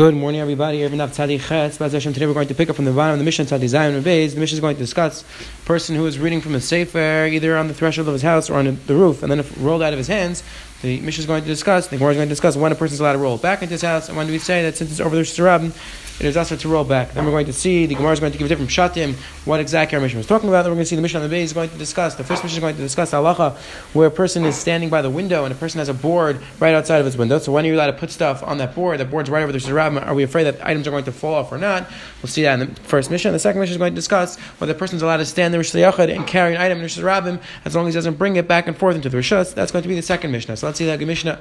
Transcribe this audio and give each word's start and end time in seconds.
Good 0.00 0.16
morning, 0.16 0.40
everybody. 0.40 0.78
Today 0.78 0.96
we're 0.96 2.32
going 2.32 2.48
to 2.48 2.54
pick 2.54 2.70
up 2.70 2.76
from 2.76 2.86
the 2.86 2.90
bottom 2.90 3.12
of 3.12 3.18
the 3.18 3.24
Mishnah 3.24 3.44
Tzadi. 3.44 4.02
The 4.02 4.40
Mishnah 4.40 4.56
is 4.56 4.58
going 4.58 4.74
to 4.74 4.80
discuss 4.80 5.22
a 5.22 5.66
person 5.66 5.94
who 5.94 6.06
is 6.06 6.18
reading 6.18 6.40
from 6.40 6.54
a 6.54 6.60
sefer 6.62 7.26
either 7.26 7.54
on 7.54 7.68
the 7.68 7.74
threshold 7.74 8.08
of 8.08 8.14
his 8.14 8.22
house 8.22 8.48
or 8.48 8.54
on 8.54 8.78
the 8.86 8.94
roof, 8.94 9.22
and 9.22 9.30
then 9.30 9.40
if 9.40 9.54
rolled 9.62 9.82
out 9.82 9.92
of 9.92 9.98
his 9.98 10.08
hands, 10.08 10.42
the 10.80 10.98
Mishnah 11.00 11.20
is 11.20 11.26
going 11.26 11.42
to 11.42 11.46
discuss, 11.46 11.88
the 11.88 11.98
Gemara 11.98 12.12
is 12.12 12.16
going 12.16 12.28
to 12.28 12.32
discuss 12.32 12.56
when 12.56 12.72
a 12.72 12.74
person 12.74 12.94
is 12.94 13.00
allowed 13.00 13.12
to 13.12 13.18
roll 13.18 13.36
back 13.36 13.60
into 13.60 13.72
his 13.72 13.82
house, 13.82 14.08
and 14.08 14.16
when 14.16 14.26
do 14.26 14.32
we 14.32 14.38
say 14.38 14.62
that 14.62 14.74
since 14.74 14.90
it's 14.90 15.00
over 15.00 15.14
the 15.14 15.20
Shirabim, 15.20 15.74
it 16.20 16.26
is 16.26 16.36
also 16.36 16.54
to 16.54 16.68
roll 16.68 16.84
back. 16.84 17.12
Then 17.12 17.24
we're 17.24 17.30
going 17.30 17.46
to 17.46 17.52
see, 17.52 17.86
the 17.86 17.94
Gemara 17.94 18.12
is 18.12 18.20
going 18.20 18.32
to 18.32 18.38
give 18.38 18.44
a 18.44 18.48
different 18.48 18.70
shatim, 18.70 19.14
what 19.46 19.58
exactly 19.58 19.96
our 19.96 20.02
Mishnah 20.02 20.18
was 20.18 20.26
talking 20.26 20.50
about. 20.50 20.62
Then 20.62 20.72
we're 20.72 20.76
going 20.76 20.84
to 20.84 20.88
see 20.88 20.96
the 20.96 21.02
Mishnah 21.02 21.20
on 21.20 21.28
the 21.28 21.34
Beis 21.34 21.44
is 21.44 21.52
going 21.54 21.70
to 21.70 21.78
discuss, 21.78 22.14
the 22.14 22.24
first 22.24 22.42
Mishnah 22.42 22.58
is 22.58 22.60
going 22.60 22.76
to 22.76 22.82
discuss 22.82 23.12
halacha, 23.12 23.56
where 23.94 24.08
a 24.08 24.10
person 24.10 24.44
is 24.44 24.54
standing 24.54 24.90
by 24.90 25.00
the 25.00 25.08
window 25.08 25.44
and 25.44 25.52
a 25.54 25.56
person 25.56 25.78
has 25.78 25.88
a 25.88 25.94
board 25.94 26.40
right 26.58 26.74
outside 26.74 26.98
of 26.98 27.06
his 27.06 27.16
window. 27.16 27.38
So 27.38 27.52
when 27.52 27.64
are 27.64 27.68
you 27.68 27.74
allowed 27.74 27.86
to 27.86 27.94
put 27.94 28.10
stuff 28.10 28.42
on 28.42 28.58
that 28.58 28.74
board? 28.74 29.00
That 29.00 29.10
board's 29.10 29.30
right 29.30 29.42
over 29.42 29.52
the 29.52 29.58
Shirabim. 29.58 30.06
Are 30.06 30.14
we 30.14 30.22
afraid 30.22 30.44
that 30.44 30.64
items 30.64 30.86
are 30.86 30.90
going 30.90 31.04
to 31.04 31.12
fall 31.12 31.34
off 31.34 31.52
or 31.52 31.58
not? 31.58 31.88
We'll 32.22 32.28
see 32.28 32.42
that 32.42 32.60
in 32.60 32.74
the 32.74 32.80
first 32.82 33.10
Mishnah. 33.10 33.32
The 33.32 33.38
second 33.38 33.60
Mishnah 33.60 33.74
is 33.74 33.78
going 33.78 33.92
to 33.92 33.96
discuss 33.96 34.38
whether 34.58 34.72
the 34.72 34.78
person 34.78 34.96
is 34.96 35.02
allowed 35.02 35.18
to 35.18 35.26
stand 35.26 35.54
the 35.54 35.58
Rosh 35.58 35.74
and 35.74 36.26
carry 36.26 36.54
an 36.54 36.60
item 36.60 36.78
in 36.78 36.82
the 36.82 36.88
Shirabim 36.88 37.40
as 37.64 37.74
long 37.74 37.88
as 37.88 37.94
he 37.94 37.98
doesn't 37.98 38.18
bring 38.18 38.36
it 38.36 38.46
back 38.46 38.66
and 38.66 38.76
forth 38.76 38.94
into 38.94 39.08
the 39.08 39.16
Rishas. 39.16 39.54
That's 39.54 39.72
going 39.72 39.82
to 39.82 39.88
be 39.88 39.94
the 39.94 40.02
second 40.02 40.32
Mishnah. 40.32 40.56
So 40.58 40.66
let's 40.66 40.78
see 40.78 40.86
that 40.86 41.00
Mishnah. 41.00 41.40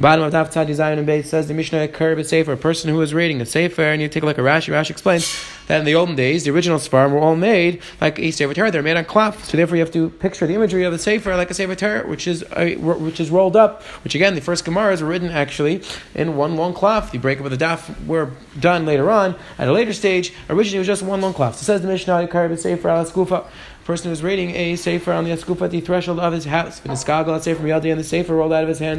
Bottom 0.00 0.24
of 0.24 0.32
Daf 0.32 0.52
Tzadi 0.52 0.74
Zion 0.74 0.98
and 0.98 1.08
Base 1.08 1.28
says 1.28 1.48
the 1.48 1.54
Mishnah 1.54 1.80
a 1.80 2.24
Sefer, 2.24 2.52
a 2.52 2.56
person 2.56 2.88
who 2.88 3.00
is 3.00 3.12
reading 3.12 3.40
a 3.40 3.46
Sefer, 3.46 3.82
and 3.82 4.00
you 4.00 4.08
take 4.08 4.22
a 4.22 4.26
look 4.26 4.38
at 4.38 4.44
Rashi. 4.44 4.72
Rashi 4.72 4.90
explains 4.90 5.44
that 5.66 5.80
in 5.80 5.86
the 5.86 5.96
olden 5.96 6.14
days, 6.14 6.44
the 6.44 6.52
original 6.52 6.78
Sfarim 6.78 7.10
were 7.10 7.18
all 7.18 7.34
made 7.34 7.82
like 8.00 8.16
a 8.20 8.30
Sefer 8.30 8.54
Torah. 8.54 8.70
They're 8.70 8.80
made 8.80 8.96
on 8.96 9.04
cloth. 9.06 9.46
So 9.46 9.56
therefore, 9.56 9.74
you 9.76 9.80
have 9.82 9.92
to 9.94 10.10
picture 10.10 10.46
the 10.46 10.54
imagery 10.54 10.84
of 10.84 10.92
the 10.92 11.00
Sefer 11.00 11.34
like 11.34 11.50
a 11.50 11.54
Sefer 11.54 11.74
Torah, 11.74 12.06
which 12.06 12.28
is 12.28 12.44
which 12.78 13.18
is 13.18 13.30
rolled 13.30 13.56
up. 13.56 13.82
Which 14.04 14.14
again, 14.14 14.36
the 14.36 14.40
first 14.40 14.64
Gemaras 14.64 15.02
were 15.02 15.08
written 15.08 15.30
actually 15.30 15.82
in 16.14 16.36
one 16.36 16.54
long 16.54 16.74
cloth. 16.74 17.10
The 17.10 17.18
breakup 17.18 17.46
of 17.46 17.50
the 17.50 17.56
daf 17.56 18.06
were 18.06 18.30
done 18.60 18.86
later 18.86 19.10
on 19.10 19.34
at 19.58 19.66
a 19.66 19.72
later 19.72 19.92
stage. 19.92 20.32
Originally, 20.48 20.76
it 20.76 20.80
was 20.80 20.86
just 20.86 21.02
one 21.02 21.20
long 21.20 21.34
cloth. 21.34 21.56
So 21.56 21.64
says 21.64 21.82
the 21.82 21.88
Mishnah 21.88 22.22
a 22.22 22.28
Karib 22.28 22.56
Sefer 22.56 22.88
Al 22.88 23.04
Skufa 23.04 23.48
person 23.88 24.10
who's 24.10 24.22
reading 24.22 24.50
a 24.54 24.76
sefer 24.76 25.12
on 25.12 25.24
the 25.24 25.30
askufa 25.30 25.62
at 25.62 25.70
the 25.70 25.80
threshold 25.80 26.20
of 26.20 26.30
his 26.34 26.44
house, 26.44 26.78
and 26.84 26.92
iskagal, 26.92 27.28
let's 27.28 27.46
say 27.46 27.54
from 27.54 27.64
Yadi, 27.64 27.90
and 27.90 27.98
the 27.98 28.04
sefer 28.04 28.34
rolled 28.34 28.52
out 28.52 28.62
of 28.62 28.68
his 28.68 28.78
hand, 28.78 28.98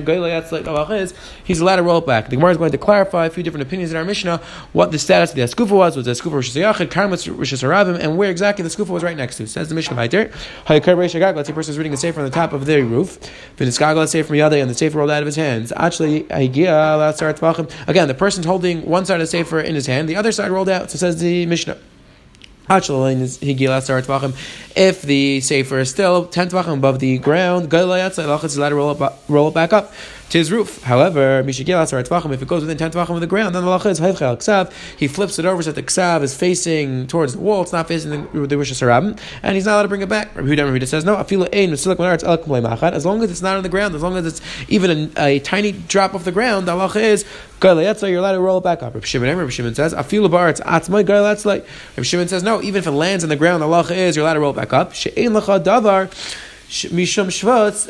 he's 1.43 1.59
allowed 1.59 1.75
to 1.75 1.83
roll 1.83 1.99
it 1.99 2.07
back. 2.07 2.27
The 2.29 2.35
Gemara 2.37 2.49
is 2.53 2.57
going 2.57 2.71
to 2.71 2.77
clarify 2.79 3.27
a 3.27 3.29
few 3.29 3.43
different 3.43 3.67
opinions 3.67 3.91
in 3.91 3.97
our 3.97 4.03
Mishnah 4.03 4.41
what 4.73 4.91
the 4.91 4.97
status 4.97 5.29
of 5.29 5.35
the 5.35 5.43
askufa 5.43 5.69
was. 5.69 5.95
Was 5.95 6.07
the 6.07 6.11
askufa 6.13 6.31
Rosh 6.31 6.57
Hashanah, 6.57 6.87
Karmas 6.87 7.37
Rosh 7.37 7.53
Hashanah, 7.53 7.99
and 7.99 8.17
where 8.17 8.31
exactly 8.31 8.63
the 8.63 8.69
skufa 8.69 8.89
was 8.89 9.03
right 9.03 9.15
next 9.15 9.37
to. 9.37 9.45
Says 9.45 9.69
the 9.69 9.75
Mishnah 9.75 9.95
right 9.95 10.09
there. 10.09 10.31
Let's 10.67 10.83
say 10.83 10.91
a 10.91 11.53
person 11.53 11.71
is 11.71 11.77
reading 11.77 11.93
a 11.93 11.97
sefer 11.97 12.21
on 12.21 12.25
the 12.25 12.31
top 12.31 12.51
of 12.51 12.65
their 12.65 12.83
roof, 12.83 13.19
iskagal, 13.57 13.95
let's 13.95 14.15
and 14.15 14.69
the 14.71 14.73
sefer 14.73 14.97
rolled 14.97 15.11
out 15.11 15.21
of 15.21 15.27
his 15.27 15.35
hands. 15.35 15.71
Actually, 15.75 16.25
again, 16.31 18.07
the 18.07 18.15
person's 18.17 18.47
holding 18.47 18.83
one 18.87 19.05
side 19.05 19.15
of 19.15 19.19
the 19.19 19.27
sefer 19.27 19.59
in 19.59 19.75
his 19.75 19.85
hand, 19.85 20.09
the 20.09 20.15
other 20.15 20.31
side 20.31 20.49
rolled 20.49 20.67
out. 20.67 20.89
So 20.89 20.97
says 20.97 21.19
the 21.19 21.45
Mishnah. 21.45 21.77
If 24.75 25.01
the 25.01 25.41
sefer 25.41 25.79
is 25.79 25.89
still 25.89 26.27
10 26.27 26.49
tvachim 26.49 26.75
above 26.75 26.99
the 26.99 27.17
ground, 27.17 27.71
is 27.73 28.57
allowed 28.57 28.69
to 28.69 28.75
roll 28.75 28.91
it, 28.91 29.13
roll 29.27 29.47
it 29.47 29.53
back 29.55 29.73
up 29.73 29.91
to 30.29 30.37
his 30.37 30.51
roof. 30.51 30.83
However, 30.83 31.39
if 31.39 31.59
it 31.59 31.67
goes 31.67 32.61
within 32.61 32.77
10 32.77 32.91
tvachim 32.91 33.15
of 33.15 33.21
the 33.21 33.27
ground, 33.27 33.55
then 33.55 33.65
the 33.65 33.69
lacha 33.69 33.87
is 33.87 33.99
ksav. 33.99 34.71
He 34.97 35.07
flips 35.07 35.39
it 35.39 35.45
over 35.45 35.63
so 35.63 35.71
that 35.71 35.81
the 35.81 35.87
ksav 35.87 36.21
is 36.21 36.35
facing 36.35 37.07
towards 37.07 37.33
the 37.33 37.39
wall, 37.39 37.63
it's 37.63 37.71
not 37.71 37.87
facing 37.87 38.11
the, 38.11 38.47
the 38.47 38.57
Rosh 38.57 38.71
Hashanah, 38.71 39.19
and 39.43 39.55
he's 39.55 39.65
not 39.65 39.73
allowed 39.73 39.83
to 39.83 39.87
bring 39.87 40.01
it 40.01 40.09
back. 40.09 40.35
Rabbi 40.35 40.49
Yehuda 40.49 40.87
says, 40.87 41.05
no, 41.05 41.15
as 41.15 43.05
long 43.05 43.23
as 43.23 43.31
it's 43.31 43.41
not 43.41 43.57
on 43.57 43.63
the 43.63 43.69
ground, 43.69 43.95
as 43.95 44.03
long 44.03 44.17
as 44.17 44.25
it's 44.25 44.41
even 44.67 45.11
a, 45.17 45.37
a 45.37 45.39
tiny 45.39 45.71
drop 45.71 46.13
off 46.13 46.23
the 46.23 46.31
ground, 46.31 46.67
the 46.67 46.73
lacha 46.73 47.01
is 47.01 47.25
you're 47.61 48.19
allowed 48.19 48.31
to 48.31 48.39
roll 48.39 48.59
it 48.59 48.63
back 48.63 48.83
up. 48.83 48.93
Rabbi 48.93 49.05
Shimon, 49.05 49.37
Rabbi 49.37 49.49
Shimon 49.49 49.75
says, 49.75 49.93
Afilu 49.93 50.31
bar 50.31 50.49
it's 50.49 50.61
atzmai 50.61 51.07
Rabbi 51.07 52.03
Shimon 52.03 52.27
says, 52.27 52.43
no, 52.43 52.61
even 52.61 52.79
if 52.79 52.87
it 52.87 52.91
lands 52.91 53.23
on 53.23 53.29
the 53.29 53.35
ground, 53.35 53.61
the 53.61 53.67
lacha 53.67 53.95
is 53.95 54.15
you're 54.15 54.23
allowed 54.23 54.35
to 54.35 54.39
roll 54.39 54.51
it 54.51 54.55
back 54.55 54.73
up. 54.73 54.93
She'ein 54.93 55.31
lacha 55.31 55.63
davar. 55.63 56.09
Mishum 56.69 57.29
Shvatz, 57.31 57.87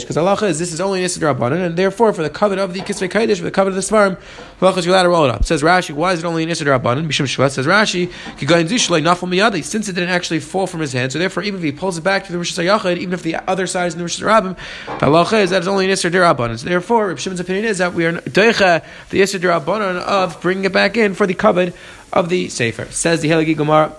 because 0.00 0.16
Allah 0.16 0.34
is, 0.48 0.58
this 0.58 0.72
is 0.72 0.80
only 0.80 1.04
Nisad 1.04 1.20
Rabbanan, 1.20 1.64
and 1.64 1.76
therefore 1.76 2.12
for 2.12 2.24
the 2.24 2.30
covet 2.30 2.58
of 2.58 2.74
the 2.74 2.80
Kisvei 2.80 3.08
Kaidish, 3.08 3.38
for 3.38 3.44
the 3.44 3.52
covet 3.52 3.68
of 3.68 3.76
the 3.76 3.80
Svarim, 3.80 4.18
Allah 4.60 4.76
is 4.76 4.84
allowed 4.88 5.04
to 5.04 5.08
roll 5.08 5.24
it 5.24 5.30
up. 5.30 5.44
Says 5.44 5.62
Rashi, 5.62 5.94
why 5.94 6.14
is 6.14 6.18
it 6.18 6.26
only 6.26 6.44
Nisad 6.44 6.66
Rabbanan? 6.66 7.06
Mishum 7.06 7.26
Shvatz 7.26 7.52
says 7.52 7.64
Rashi, 7.64 8.10
since 9.64 9.88
it 9.88 9.92
didn't 9.92 10.10
actually 10.10 10.40
fall 10.40 10.66
from 10.66 10.80
his 10.80 10.92
hand, 10.92 11.12
so 11.12 11.20
therefore 11.20 11.44
even 11.44 11.60
if 11.60 11.64
he 11.64 11.70
pulls 11.70 11.96
it 11.96 12.02
back 12.02 12.24
to 12.24 12.32
the 12.32 12.38
Rosh 12.38 12.58
Hashanah, 12.58 12.96
even 12.96 13.14
if 13.14 13.22
the 13.22 13.36
other 13.48 13.68
side 13.68 13.86
is 13.86 13.94
in 13.94 13.98
the 13.98 14.04
Rosh 14.04 14.20
Hashanah, 14.20 14.56
Allah 15.00 15.38
is 15.38 15.50
that 15.50 15.62
is 15.62 15.68
only 15.68 15.86
Nisad 15.86 16.10
Rabbanan. 16.10 16.58
So 16.58 16.68
therefore, 16.68 17.06
Reb 17.06 17.18
Shimon's 17.18 17.38
opinion 17.38 17.66
is 17.66 17.78
that 17.78 17.94
we 17.94 18.04
are 18.04 18.14
Deicha, 18.14 18.82
the 19.10 19.20
Nisad 19.20 19.40
Rabbanan 19.40 20.00
of 20.00 20.40
bringing 20.42 20.64
it 20.64 20.72
back 20.72 20.96
in 20.96 21.14
for 21.14 21.24
the 21.24 21.34
covet 21.34 21.72
of 22.12 22.30
the 22.30 22.48
Sefer. 22.48 22.86
Says 22.86 23.20
the 23.20 23.28
Helagi 23.30 23.56
Gemara, 23.56 23.94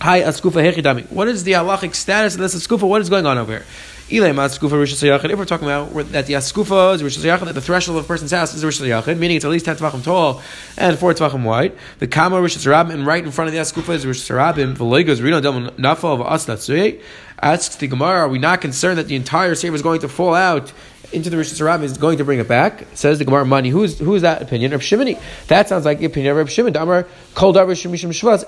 Hi, 0.00 0.20
askufa 0.20 0.62
hechidami. 0.62 1.10
What 1.10 1.26
is 1.26 1.42
the 1.42 1.52
halachic 1.52 1.92
status 1.92 2.34
of 2.34 2.40
this 2.40 2.54
askufa? 2.54 2.86
What 2.86 3.00
is 3.00 3.10
going 3.10 3.26
on 3.26 3.36
over 3.36 3.50
here? 3.50 3.64
If 4.10 4.22
we're 4.22 5.44
talking 5.44 5.66
about 5.66 5.92
that 6.12 6.26
the 6.26 6.34
askufa 6.34 6.94
is 6.94 7.02
Rosh 7.02 7.16
that 7.16 7.54
the 7.54 7.60
threshold 7.60 7.98
of 7.98 8.04
a 8.04 8.06
person's 8.06 8.30
house 8.30 8.54
is 8.54 8.64
Rosh 8.64 8.80
meaning 8.80 9.36
it's 9.36 9.44
at 9.44 9.50
least 9.50 9.64
10 9.64 9.76
tvachim 9.76 10.04
tall 10.04 10.40
and 10.76 10.96
4 10.96 11.14
tvachim 11.14 11.42
wide. 11.42 11.76
The 11.98 12.06
kama 12.06 12.40
Rosh 12.40 12.64
and 12.64 13.06
right 13.06 13.24
in 13.24 13.32
front 13.32 13.48
of 13.48 13.54
the 13.54 13.60
askufa 13.60 13.94
is 13.94 14.06
Rosh 14.06 14.30
Hashanah. 14.30 14.76
V'legos 14.76 15.20
rino 15.20 15.40
del 15.40 15.72
nafal 15.72 16.20
of 16.20 16.26
aslat 16.26 17.02
Asks 17.42 17.74
the 17.74 17.88
Gemara, 17.88 18.20
are 18.20 18.28
we 18.28 18.38
not 18.38 18.60
concerned 18.60 18.98
that 18.98 19.08
the 19.08 19.16
entire 19.16 19.56
sefer 19.56 19.74
is 19.74 19.82
going 19.82 20.00
to 20.00 20.08
fall 20.08 20.34
out 20.34 20.72
into 21.12 21.30
the 21.30 21.36
Rosh 21.36 21.52
Hashanah 21.52 21.82
is 21.82 21.96
going 21.96 22.18
to 22.18 22.24
bring 22.24 22.38
it 22.38 22.48
back. 22.48 22.84
Says 22.94 23.18
the 23.18 23.24
Gemara 23.24 23.46
Money. 23.46 23.70
Who's 23.70 23.98
who 23.98 24.14
is 24.14 24.22
that 24.22 24.42
opinion? 24.42 24.72
Reb 24.72 24.80
Shimoni. 24.80 25.20
That 25.46 25.68
sounds 25.68 25.84
like 25.84 25.98
the 25.98 26.04
opinion 26.04 26.32
of 26.32 26.36
Reb 26.38 26.48
Shimon. 26.48 26.72
Damar 26.72 27.04
Davar 27.34 27.72
Shemishim 27.72 28.10
Shvaz 28.10 28.44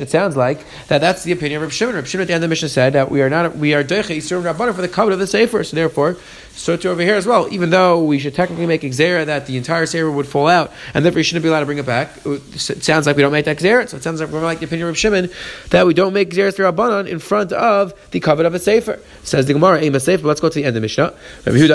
It 0.00 0.10
sounds 0.10 0.36
like 0.36 0.64
that 0.88 1.00
that's 1.00 1.22
the 1.22 1.32
opinion 1.32 1.58
of 1.58 1.62
Reb 1.62 1.72
Shimon. 1.72 1.94
Reb 1.94 2.06
Shimon 2.06 2.22
at 2.22 2.28
the 2.28 2.34
end 2.34 2.44
of 2.44 2.48
the 2.48 2.52
Mishnah 2.52 2.68
said 2.68 2.92
that 2.94 3.10
we 3.10 3.22
are 3.22 3.30
not 3.30 3.56
we 3.56 3.74
are 3.74 3.84
Deicha 3.84 4.16
Yisurim 4.16 4.52
Rabbanim 4.52 4.74
for 4.74 4.82
the 4.82 4.88
covenant 4.88 5.14
of 5.14 5.18
the 5.20 5.26
Sefer. 5.26 5.62
So 5.64 5.76
therefore, 5.76 6.16
so 6.56 6.76
to 6.76 6.88
over 6.90 7.02
here 7.02 7.14
as 7.14 7.26
well. 7.26 7.48
Even 7.52 7.70
though 7.70 8.02
we 8.02 8.18
should 8.18 8.34
technically 8.34 8.66
make 8.66 8.82
Xera 8.82 9.26
that 9.26 9.46
the 9.46 9.56
entire 9.56 9.86
Sefer 9.86 10.10
would 10.10 10.26
fall 10.26 10.48
out, 10.48 10.72
and 10.92 11.04
therefore 11.04 11.20
you 11.20 11.24
shouldn't 11.24 11.42
be 11.42 11.48
allowed 11.48 11.60
to 11.60 11.66
bring 11.66 11.78
it 11.78 11.86
back. 11.86 12.10
It 12.24 12.84
sounds 12.84 13.06
like 13.06 13.16
we 13.16 13.22
don't 13.22 13.32
make 13.32 13.46
that 13.46 13.58
Xera. 13.58 13.88
So 13.88 13.96
it 13.96 14.02
sounds 14.02 14.20
like 14.20 14.30
we're 14.30 14.42
like 14.42 14.58
the 14.60 14.66
opinion 14.66 14.88
of 14.88 14.98
Shimon 14.98 15.30
that 15.70 15.86
we 15.86 15.94
don't 15.94 16.12
make 16.12 16.30
Xera 16.30 16.52
Rabbanon 16.52 17.08
in 17.08 17.18
front 17.18 17.52
of 17.52 17.92
the 18.10 18.20
covenant 18.20 18.54
of 18.54 18.60
a 18.60 18.62
Sefer. 18.62 19.00
Says 19.22 19.46
the 19.46 19.54
Gemara, 19.54 19.80
Aim 19.80 19.94
a 19.94 20.00
Sefer. 20.00 20.26
Let's 20.26 20.40
go 20.40 20.48
to 20.48 20.54
the 20.54 20.64
end 20.64 20.76
of 20.76 20.82
Mishnah. 20.82 21.14
And 21.46 21.54
Rabbi 21.54 21.66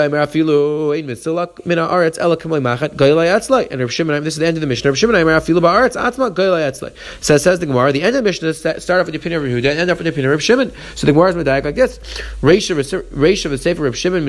Shimon, 3.90 4.24
this 4.24 4.34
is 4.34 4.38
the 4.38 4.46
end 4.46 4.56
of 4.56 4.60
the 4.60 4.66
Mishnah. 4.66 4.90
Rabbi 4.90 4.96
Shimon. 4.96 5.20
Says 7.20 7.42
says 7.42 7.58
the 7.58 7.66
Gemara. 7.66 7.92
The 7.92 8.02
end 8.02 8.16
of 8.16 8.22
the 8.24 8.28
Mishnah 8.28 8.54
start 8.54 9.00
off 9.00 9.06
with 9.06 9.12
the 9.12 9.18
opinion 9.18 9.40
of 9.40 9.44
Rabbi 9.44 9.60
Yehuda 9.60 9.70
and 9.70 9.80
end 9.80 9.90
off 9.90 9.98
with 9.98 10.04
the 10.04 10.10
opinion 10.10 10.32
of 10.32 10.38
Rabbi 10.38 10.42
Shimon. 10.42 10.72
So 10.94 11.06
the 11.06 11.12
Gemara 11.12 11.30
is 11.30 11.36
medayik 11.36 11.64
like 11.64 11.74
this: 11.74 11.98
Reish 12.40 12.70
of 12.70 12.78
a 13.52 13.58
Sefer 13.58 13.82
Rabbi 13.82 13.96
Shimon 13.96 14.24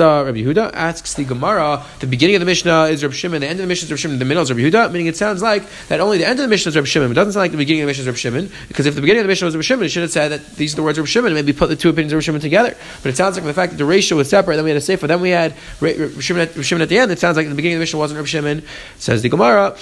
Rabbi 0.00 0.38
Yehuda 0.38 0.72
asks 0.72 1.14
the 1.14 1.24
Gemara. 1.24 1.84
The 2.00 2.06
beginning 2.06 2.36
of 2.36 2.40
the 2.40 2.46
Mishnah 2.46 2.84
is 2.84 3.02
Rabbi 3.02 3.14
Shimon. 3.14 3.40
The 3.40 3.46
end 3.46 3.60
of 3.60 3.64
the 3.64 3.68
Mishnah 3.68 3.86
is 3.86 3.90
Rabbi 3.90 4.00
Shimon. 4.00 4.18
The 4.18 4.24
middle 4.24 4.42
is 4.42 4.50
Rabbi 4.50 4.62
Yehuda. 4.62 4.92
Meaning 4.92 5.06
it 5.06 5.16
sounds 5.16 5.42
like 5.42 5.62
that 5.88 6.00
only 6.00 6.18
the 6.18 6.26
end 6.26 6.38
of 6.38 6.44
the 6.44 6.48
Mishnah 6.48 6.70
is 6.70 6.76
Rabbi 6.76 6.86
Shimon. 6.86 7.10
It 7.10 7.14
doesn't 7.14 7.32
sound 7.32 7.42
like 7.42 7.50
the 7.52 7.56
beginning 7.56 7.82
of 7.82 7.86
the 7.86 7.90
Mishnah 7.90 8.02
is 8.02 8.06
Rabbi 8.06 8.16
Shimon 8.16 8.50
because 8.68 8.86
if 8.86 8.94
the 8.94 9.00
beginning 9.00 9.20
of 9.20 9.24
the 9.24 9.28
Mishnah 9.28 9.46
was 9.46 9.54
Rabbi 9.54 9.62
Shimon, 9.62 9.84
it 9.84 9.88
should 9.90 10.02
have 10.02 10.12
said 10.12 10.28
that 10.28 10.56
these 10.56 10.74
are 10.74 10.76
the 10.76 10.82
words 10.82 10.98
of 10.98 11.02
Rabbi 11.02 11.10
Shimon 11.10 11.26
and 11.26 11.34
maybe 11.34 11.56
put 11.56 11.68
the 11.68 11.76
two 11.76 11.88
opinions 11.88 12.12
of 12.12 12.16
Rabbi 12.16 12.24
Shimon 12.24 12.40
together. 12.40 12.76
But 13.02 13.10
it 13.10 13.16
sounds 13.16 13.36
like 13.36 13.44
the 13.44 13.54
fact 13.54 13.72
that 13.72 13.78
the 13.78 13.84
ratio 13.84 14.18
was 14.18 14.28
separate. 14.28 14.56
Then 14.56 14.64
we 14.64 14.70
had 14.70 14.78
a 14.78 14.80
Sefer. 14.80 15.06
Then 15.06 15.20
we 15.20 15.30
had 15.30 15.54
Shimon 15.80 16.42
at, 16.42 16.64
Shimon 16.64 16.82
at 16.82 16.88
the 16.88 16.98
end, 16.98 17.10
it 17.12 17.18
sounds 17.18 17.36
like 17.36 17.48
the 17.48 17.54
beginning 17.54 17.76
of 17.76 17.80
the 17.80 17.82
Mishnah 17.82 17.98
wasn't 17.98 18.18
Reb 18.18 18.26
Shimon. 18.26 18.62
Says 18.98 19.22
the 19.22 19.28
Gemara. 19.28 19.76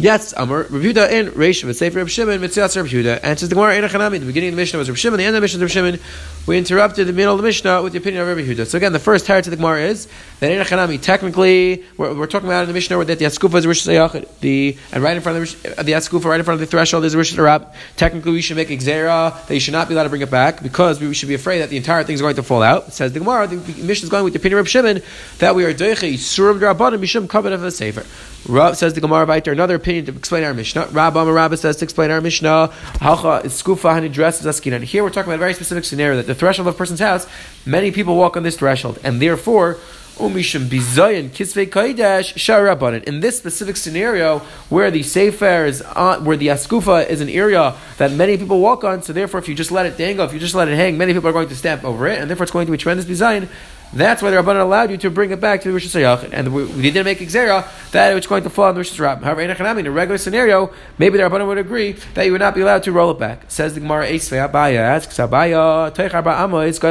Yes, 0.00 0.32
Amr, 0.32 0.64
Rebuta 0.64 1.10
in 1.10 1.26
Reish 1.32 1.62
of 1.68 1.76
Sefer 1.76 1.98
Reb 1.98 2.08
Shimon, 2.08 2.40
Mitzias 2.40 2.74
Reb 2.74 2.86
Yehuda. 2.86 3.22
Answers 3.22 3.50
the 3.50 3.54
Gemara, 3.54 3.76
in 3.76 3.84
Chanami. 3.84 4.18
The 4.18 4.24
beginning 4.24 4.48
of 4.48 4.54
the 4.54 4.62
Mishnah 4.62 4.78
was 4.78 4.88
Reb 4.88 4.96
Shimon, 4.96 5.18
the 5.18 5.26
end 5.26 5.36
of 5.36 5.42
the 5.42 5.44
Mishnah 5.44 5.62
was 5.62 5.76
Reb 5.76 5.84
Shimon. 5.84 6.00
We 6.46 6.56
interrupted 6.56 7.06
the 7.06 7.12
middle 7.12 7.34
of 7.34 7.38
the 7.38 7.46
Mishnah 7.46 7.82
with 7.82 7.92
the 7.92 7.98
opinion 7.98 8.22
of 8.22 8.34
Reb 8.34 8.38
Yehuda. 8.38 8.66
So 8.66 8.78
again, 8.78 8.94
the 8.94 8.98
first 8.98 9.26
part 9.26 9.46
of 9.46 9.50
the 9.50 9.58
Gemara 9.58 9.82
is 9.82 10.08
that 10.38 10.50
in 10.50 10.58
Chanami, 10.62 10.98
technically, 10.98 11.84
we're, 11.98 12.14
we're, 12.14 12.26
talking 12.28 12.48
about 12.48 12.62
in 12.62 12.68
the 12.68 12.72
Mishnah 12.72 13.04
that 13.04 13.18
the 13.18 13.26
Askufa 13.26 13.56
is 13.56 13.66
Rosh 13.66 13.84
the 13.84 14.78
and 14.90 15.02
right 15.02 15.16
in 15.18 15.22
front 15.22 15.36
of 15.36 15.62
the, 15.62 15.78
uh, 15.78 15.82
the 15.82 15.92
Askufa, 15.92 16.24
right 16.24 16.40
in 16.40 16.44
front 16.46 16.54
of 16.54 16.66
the 16.66 16.70
threshold 16.70 17.04
is 17.04 17.14
Rosh 17.14 17.34
Hashanah. 17.34 17.70
Technically, 17.98 18.32
we 18.32 18.40
should 18.40 18.56
make 18.56 18.68
Xera 18.68 19.46
that 19.48 19.52
you 19.52 19.60
should 19.60 19.72
not 19.72 19.86
be 19.86 19.92
allowed 19.92 20.04
to 20.04 20.08
bring 20.08 20.22
it 20.22 20.30
back 20.30 20.62
because 20.62 20.98
we 20.98 21.12
should 21.12 21.28
be 21.28 21.34
afraid 21.34 21.58
that 21.58 21.68
the 21.68 21.76
entire 21.76 22.04
thing 22.04 22.14
is 22.14 22.22
going 22.22 22.36
to 22.36 22.42
fall 22.42 22.62
out. 22.62 22.88
It 22.88 22.94
says 22.94 23.12
the 23.12 23.18
Gemara, 23.18 23.48
the 23.48 23.56
Mishnah 23.56 24.06
is 24.06 24.08
going 24.08 24.24
with 24.24 24.32
the 24.32 24.38
opinion 24.38 24.60
of 24.60 24.64
Reb 24.64 24.70
Shimon 24.70 25.02
that 25.40 25.54
we 25.54 25.66
are 25.66 25.74
Deiche 25.74 26.14
Surim 26.14 26.58
Drabanim 26.58 27.00
Mishum 27.00 27.28
Kabbalah 27.28 27.56
of 27.56 27.64
a 27.64 27.70
Sefer. 27.70 28.06
Rav 28.48 28.76
says 28.76 28.94
the 28.94 29.00
Gemara 29.00 29.26
Viter, 29.26 29.52
another 29.52 29.74
opinion 29.74 30.06
to 30.06 30.12
explain 30.16 30.44
our 30.44 30.54
Mishnah. 30.54 30.86
Rabba 30.88 31.24
Rabba 31.24 31.56
says 31.56 31.76
to 31.76 31.84
explain 31.84 32.10
our 32.10 32.20
Mishnah. 32.20 32.68
Halcha 32.94 33.44
is 33.44 33.62
skufa 33.62 33.94
hani 33.94 34.12
dresses 34.12 34.46
askin. 34.46 34.72
And 34.72 34.84
here 34.84 35.02
we're 35.02 35.10
talking 35.10 35.30
about 35.30 35.36
a 35.36 35.38
very 35.38 35.54
specific 35.54 35.84
scenario 35.84 36.16
that 36.16 36.26
the 36.26 36.34
threshold 36.34 36.66
of 36.66 36.74
a 36.74 36.78
person's 36.78 37.00
house, 37.00 37.26
many 37.66 37.90
people 37.90 38.16
walk 38.16 38.36
on 38.36 38.42
this 38.42 38.56
threshold, 38.56 38.98
and 39.04 39.20
therefore. 39.20 39.76
Umishim 40.16 40.66
bizayin 40.66 41.30
kisvei 41.30 41.66
kaidash 41.66 42.34
sharabanan. 42.34 43.02
In 43.04 43.20
this 43.20 43.38
specific 43.38 43.78
scenario, 43.78 44.40
where 44.68 44.90
the 44.90 45.02
sefer 45.02 45.64
is 45.64 45.80
on, 45.80 46.26
where 46.26 46.36
the 46.36 46.48
askufa 46.48 47.08
is 47.08 47.22
an 47.22 47.30
area 47.30 47.74
that 47.96 48.12
many 48.12 48.36
people 48.36 48.60
walk 48.60 48.84
on, 48.84 49.02
so 49.02 49.14
therefore, 49.14 49.40
if 49.40 49.48
you 49.48 49.54
just 49.54 49.72
let 49.72 49.86
it 49.86 49.96
dangle, 49.96 50.26
if 50.26 50.34
you 50.34 50.38
just 50.38 50.54
let 50.54 50.68
it 50.68 50.76
hang, 50.76 50.98
many 50.98 51.14
people 51.14 51.30
are 51.30 51.32
going 51.32 51.48
to 51.48 51.56
stamp 51.56 51.84
over 51.84 52.06
it, 52.06 52.18
and 52.18 52.28
therefore 52.28 52.44
it's 52.44 52.52
going 52.52 52.66
to 52.66 52.72
be 52.72 52.76
tremendous 52.76 53.06
bizayin. 53.06 53.48
That's 53.92 54.22
why 54.22 54.30
the 54.30 54.36
Rabbanan 54.36 54.60
allowed 54.60 54.90
you 54.90 54.96
to 54.98 55.10
bring 55.10 55.30
it 55.30 55.40
back 55.40 55.62
to 55.62 55.68
the 55.68 55.74
Rosh 55.74 55.86
Hashanah. 55.86 56.30
And 56.32 56.54
we, 56.54 56.64
didn't 56.82 57.04
make 57.04 57.18
Xera 57.18 57.68
that 57.92 58.16
is 58.16 58.26
going 58.26 58.44
to 58.44 58.50
fall 58.50 58.66
on 58.66 58.74
the 58.74 58.80
Rishis 58.80 58.98
Rabbim. 58.98 59.22
However, 59.22 59.40
in 59.40 59.86
a, 59.86 59.90
regular 59.90 60.18
scenario, 60.18 60.72
maybe 60.98 61.18
the 61.18 61.24
Rabbanim 61.24 61.46
would 61.46 61.58
agree 61.58 61.92
that 62.14 62.24
you 62.24 62.32
would 62.32 62.40
not 62.40 62.54
be 62.54 62.60
allowed 62.60 62.84
to 62.84 62.92
roll 62.92 63.10
it 63.10 63.18
back. 63.18 63.50
Says 63.50 63.74
the 63.74 63.80
Gemara 63.80 64.06
Abaye 64.06 64.76
asks 64.76 65.18
Abaye 65.18 65.50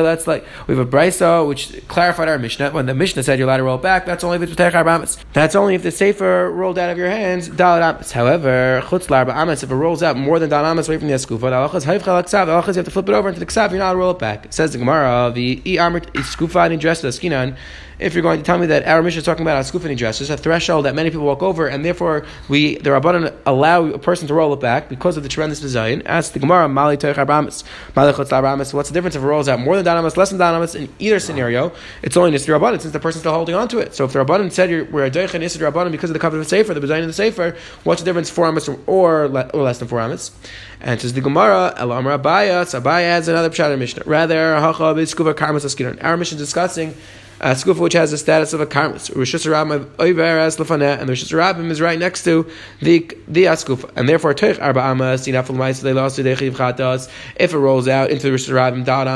that's 0.04 0.28
like 0.28 0.46
we 0.68 0.76
have 0.76 0.88
a 0.88 0.90
brisa 0.90 1.48
which 1.48 1.88
clarified 1.88 2.28
our 2.28 2.38
Mishnah 2.38 2.72
when 2.72 2.86
the 2.86 2.94
Mishnah 2.94 3.24
said 3.24 3.40
you're 3.40 3.48
allowed 3.48 3.58
to 3.58 3.64
roll 3.64 3.78
it 3.78 3.82
back. 3.82 4.06
That's 4.06 4.24
only 4.24 4.38
if 4.38 4.44
it's 4.44 4.60
Arba 4.60 5.08
That's 5.34 5.56
only 5.56 5.76
if 5.76 5.84
the 5.84 5.92
sefer 5.92 6.52
rolled 6.52 6.78
out 6.78 6.90
of 6.90 6.98
your 6.98 7.10
hands 7.10 7.50
Dalit 7.50 7.88
Amos. 7.88 8.12
However, 8.12 8.82
Chutz 8.86 9.08
Larba 9.08 9.36
Amos 9.42 9.64
if 9.64 9.72
it 9.72 9.76
rolls 9.76 10.04
out 10.04 10.18
more 10.18 10.40
than 10.40 10.50
Dalit 10.50 10.72
Amos 10.72 10.88
away 10.90 10.98
from 10.98 11.08
the 11.08 11.14
Eskufa, 11.14 11.50
you 11.50 12.74
have 12.74 12.86
to 12.86 12.92
flip 12.92 13.10
it 13.10 13.16
over 13.16 13.30
into 13.30 13.40
the 13.40 13.46
Ksav. 13.46 13.70
You're 13.70 13.80
not 13.80 13.94
to 13.94 13.98
roll 13.98 14.12
it 14.12 14.20
back. 14.20 14.52
Says 14.52 14.74
the 14.74 14.80
Gemara 14.80 15.32
the 15.34 15.62
E 15.66 15.78
Eskufa 15.78 16.66
and 16.66 16.82
dressed 16.90 17.04
the 17.04 17.10
skinan 17.10 17.56
if 18.00 18.14
you're 18.14 18.24
going 18.24 18.40
to 18.40 18.44
tell 18.44 18.58
me 18.58 18.68
that 18.68 18.88
our 18.88 19.04
Mishnah 19.04 19.20
is 19.20 19.26
talking 19.26 19.42
about 19.42 19.64
a 19.64 19.96
dress, 19.96 20.22
it's 20.22 20.30
a 20.30 20.38
threshold 20.38 20.86
that 20.86 20.96
many 20.96 21.10
people 21.10 21.26
walk 21.26 21.44
over, 21.44 21.68
and 21.68 21.84
therefore 21.84 22.26
we 22.48 22.78
the 22.78 22.90
Rabbanan 22.90 23.36
allow 23.46 23.86
a 23.86 24.00
person 24.00 24.28
to 24.28 24.34
roll 24.34 24.54
it 24.54 24.60
back 24.60 24.88
because 24.88 25.18
of 25.18 25.24
the 25.24 25.30
tremendous 25.30 25.60
design. 25.60 26.02
Ask 26.06 26.34
the 26.34 26.40
Gemara, 26.40 26.70
Mali 26.70 26.98
Rabamis, 26.98 27.64
Rabamis. 27.94 28.74
What's 28.74 28.90
the 28.90 28.94
difference 28.94 29.16
if 29.16 29.22
it 29.22 29.26
rolls 29.26 29.50
out 29.50 29.60
more 29.60 29.76
than 29.76 29.86
Danamas, 29.86 30.16
less 30.16 30.30
than 30.30 30.40
Danamas? 30.40 30.76
In 30.76 30.90
either 31.00 31.20
scenario, 31.20 31.74
it's 32.02 32.16
only 32.16 32.32
Nisri 32.32 32.58
Rabbanan 32.58 32.80
since 32.82 32.94
the 32.94 33.00
person's 33.00 33.22
still 33.22 33.34
holding 33.34 33.56
on 33.56 33.68
to 33.68 33.80
it. 33.80 33.94
So 33.94 34.06
if 34.06 34.14
the 34.14 34.24
Rabbanan 34.24 34.52
said 34.52 34.70
you're, 34.70 34.86
we're 34.86 35.06
a 35.06 35.12
Deich 35.12 35.34
and 35.34 35.44
Nisri 35.44 35.70
Rabbanan 35.70 35.92
because 35.92 36.10
of 36.10 36.14
the 36.14 36.20
covenant 36.20 36.46
of 36.46 36.50
the 36.50 36.56
Sefer, 36.56 36.74
the 36.74 36.80
design 36.80 37.02
of 37.02 37.08
the 37.08 37.14
Sefer, 37.14 37.58
what's 37.84 38.02
the 38.02 38.06
difference 38.06 38.30
four 38.30 38.46
Amas 38.48 38.70
or, 38.70 38.80
or 38.88 39.28
less 39.28 39.80
than 39.80 39.88
four 39.88 40.00
Amas? 40.00 40.32
And 40.82 41.02
says 41.02 41.14
the 41.14 41.22
Gemara, 41.22 41.74
Elam 41.76 42.06
Rabaya, 42.06 42.64
Sabaya 42.64 43.04
adds 43.04 43.28
another 43.28 43.50
Pshat 43.50 43.78
Mishnah. 43.78 44.04
Rather, 44.06 44.56
Hacha 44.56 44.96
Karmas. 44.96 46.04
Our 46.04 46.16
Mishnah 46.16 46.36
is 46.36 46.42
discussing 46.42 46.96
a 47.42 47.52
skufa 47.52 47.80
which 47.80 47.94
has 47.94 48.12
the 48.12 48.18
status 48.18 48.54
of 48.54 48.62
a 48.62 48.66
karmas. 48.66 49.12
Rishus 49.12 49.46
Rabbim 49.46 49.72
and 49.72 51.10
the 51.10 51.14
Rishus 51.14 51.32
Rabbim 51.32 51.70
is 51.70 51.82
right 51.82 52.00
next 52.00 52.24
to 52.24 52.50
the 52.82 53.00
the 53.28 53.46
askufa, 53.46 53.92
and 53.96 54.10
therefore 54.10 54.36
arba 54.62 54.90
if 57.36 57.54
it 57.54 57.58
rolls 57.58 57.88
out 57.88 58.10
into 58.10 58.30
the 58.30 58.36
Rishus 58.36 58.54
Rabbim 58.54 58.86
dot 58.86 59.08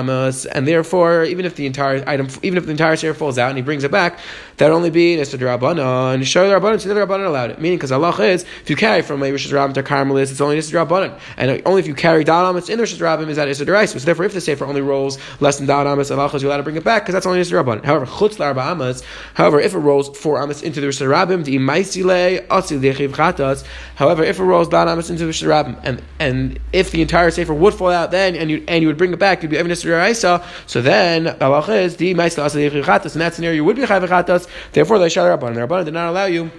and 0.56 0.68
therefore 0.68 1.24
even 1.24 1.46
if 1.46 1.56
the 1.56 1.66
entire 1.66 2.04
item, 2.08 2.28
even 2.42 2.58
if 2.58 2.66
the 2.66 2.72
entire 2.72 2.96
share 2.96 3.14
falls 3.14 3.38
out 3.38 3.50
and 3.50 3.58
he 3.58 3.64
brings 3.64 3.84
it 3.84 3.92
back, 3.92 4.20
that 4.58 4.72
only 4.72 4.90
be 4.90 5.18
Nista 5.18 5.38
Rabbanon. 5.38 6.24
Show 6.26 6.48
the 6.48 6.56
Rabbanon, 6.56 6.84
the 6.84 6.94
Rabbanon 6.94 7.26
allowed 7.26 7.52
it. 7.52 7.62
Meaning, 7.62 7.78
because 7.78 7.92
Allah 7.92 8.16
is, 8.24 8.44
if 8.62 8.70
you 8.70 8.76
carry 8.76 9.02
from 9.02 9.24
a 9.24 9.26
Rishus 9.26 9.52
Rabbim 9.52 9.74
to 9.74 9.84
Carmelis, 9.84 10.32
it's 10.32 10.42
only 10.42 10.58
Nista 10.58 10.86
Rabbanon. 10.86 11.20
And 11.38 11.62
only 11.66 11.80
if 11.80 11.88
you 11.88 11.94
carry 11.94 12.24
Dal 12.24 12.46
Amas 12.46 12.70
in 12.70 12.78
the 12.78 12.84
Rishus 12.84 13.00
Rabbim 13.00 13.28
is 13.30 13.38
that 13.38 13.48
Deraisa. 13.48 14.00
So 14.00 14.06
therefore, 14.06 14.26
if 14.26 14.34
the 14.34 14.42
Sefer 14.42 14.66
only 14.66 14.82
rolls 14.82 15.18
less 15.40 15.58
than 15.58 15.70
Amas, 15.70 16.12
Allah 16.12 16.34
is 16.34 16.44
allowed 16.44 16.58
to 16.58 16.64
bring 16.64 16.76
it 16.76 16.84
back 16.84 17.04
because 17.04 17.14
that's 17.14 17.26
only 17.26 17.42
Nista 17.42 17.64
Rabbanon. 17.64 17.84
However, 17.84 18.06
Chutz 18.14 18.38
Larba 18.38 18.64
Amas, 18.64 19.04
however, 19.34 19.60
if 19.60 19.74
it 19.74 19.80
rolls 19.80 20.16
four 20.18 20.42
Amas 20.42 20.62
into 20.62 20.82
the 20.82 20.88
Rishus 20.88 21.08
Rabbim, 21.08 21.44
the 21.44 21.58
Imaisile, 21.58 22.48
Asil 22.48 22.82
Dechiv 22.82 23.10
Chatas, 23.10 23.66
however, 23.96 24.24
if 24.24 24.40
it 24.40 24.44
rolls 24.44 24.68
Dal 24.70 24.88
Amas 24.88 25.10
into 25.10 25.26
the 25.26 25.32
Rishus 25.32 25.48
Rabbim, 25.48 25.80
and, 25.84 26.02
and 26.20 26.60
if 26.72 26.92
the 26.92 27.02
entire 27.02 27.32
Sefer 27.32 27.54
would 27.54 27.74
fall 27.74 27.92
out 27.92 28.12
then, 28.12 28.36
and 28.36 28.50
you, 28.50 28.64
and 28.68 28.82
you 28.82 28.88
would 28.88 28.98
bring 28.98 29.14
it 29.14 29.20
back, 29.20 29.42
you'd 29.42 29.52
be 29.52 29.58
Nista 29.58 29.86
Deraisa, 29.86 30.46
so 30.68 30.82
then 30.82 31.28
is, 31.28 31.98
the 31.98 32.14
Imaisile, 32.14 32.46
Asil 32.46 32.70
Dechiv 32.70 32.84
Chatas, 32.84 33.14
in 33.16 33.20
that 33.20 33.34
scenario, 33.34 33.56
you 33.56 33.66
would 33.66 33.76
be 33.76 33.84
Chav 33.84 34.08
Chatas, 34.08 34.48
therefore, 34.72 35.00
they 35.00 35.10
shall 35.10 35.26
Rabbanan. 35.26 35.56
The 35.56 35.62
Rabbanan 35.62 35.86
did 35.86 35.94
not 35.94 36.10
allow 36.10 36.26
you 36.26 36.52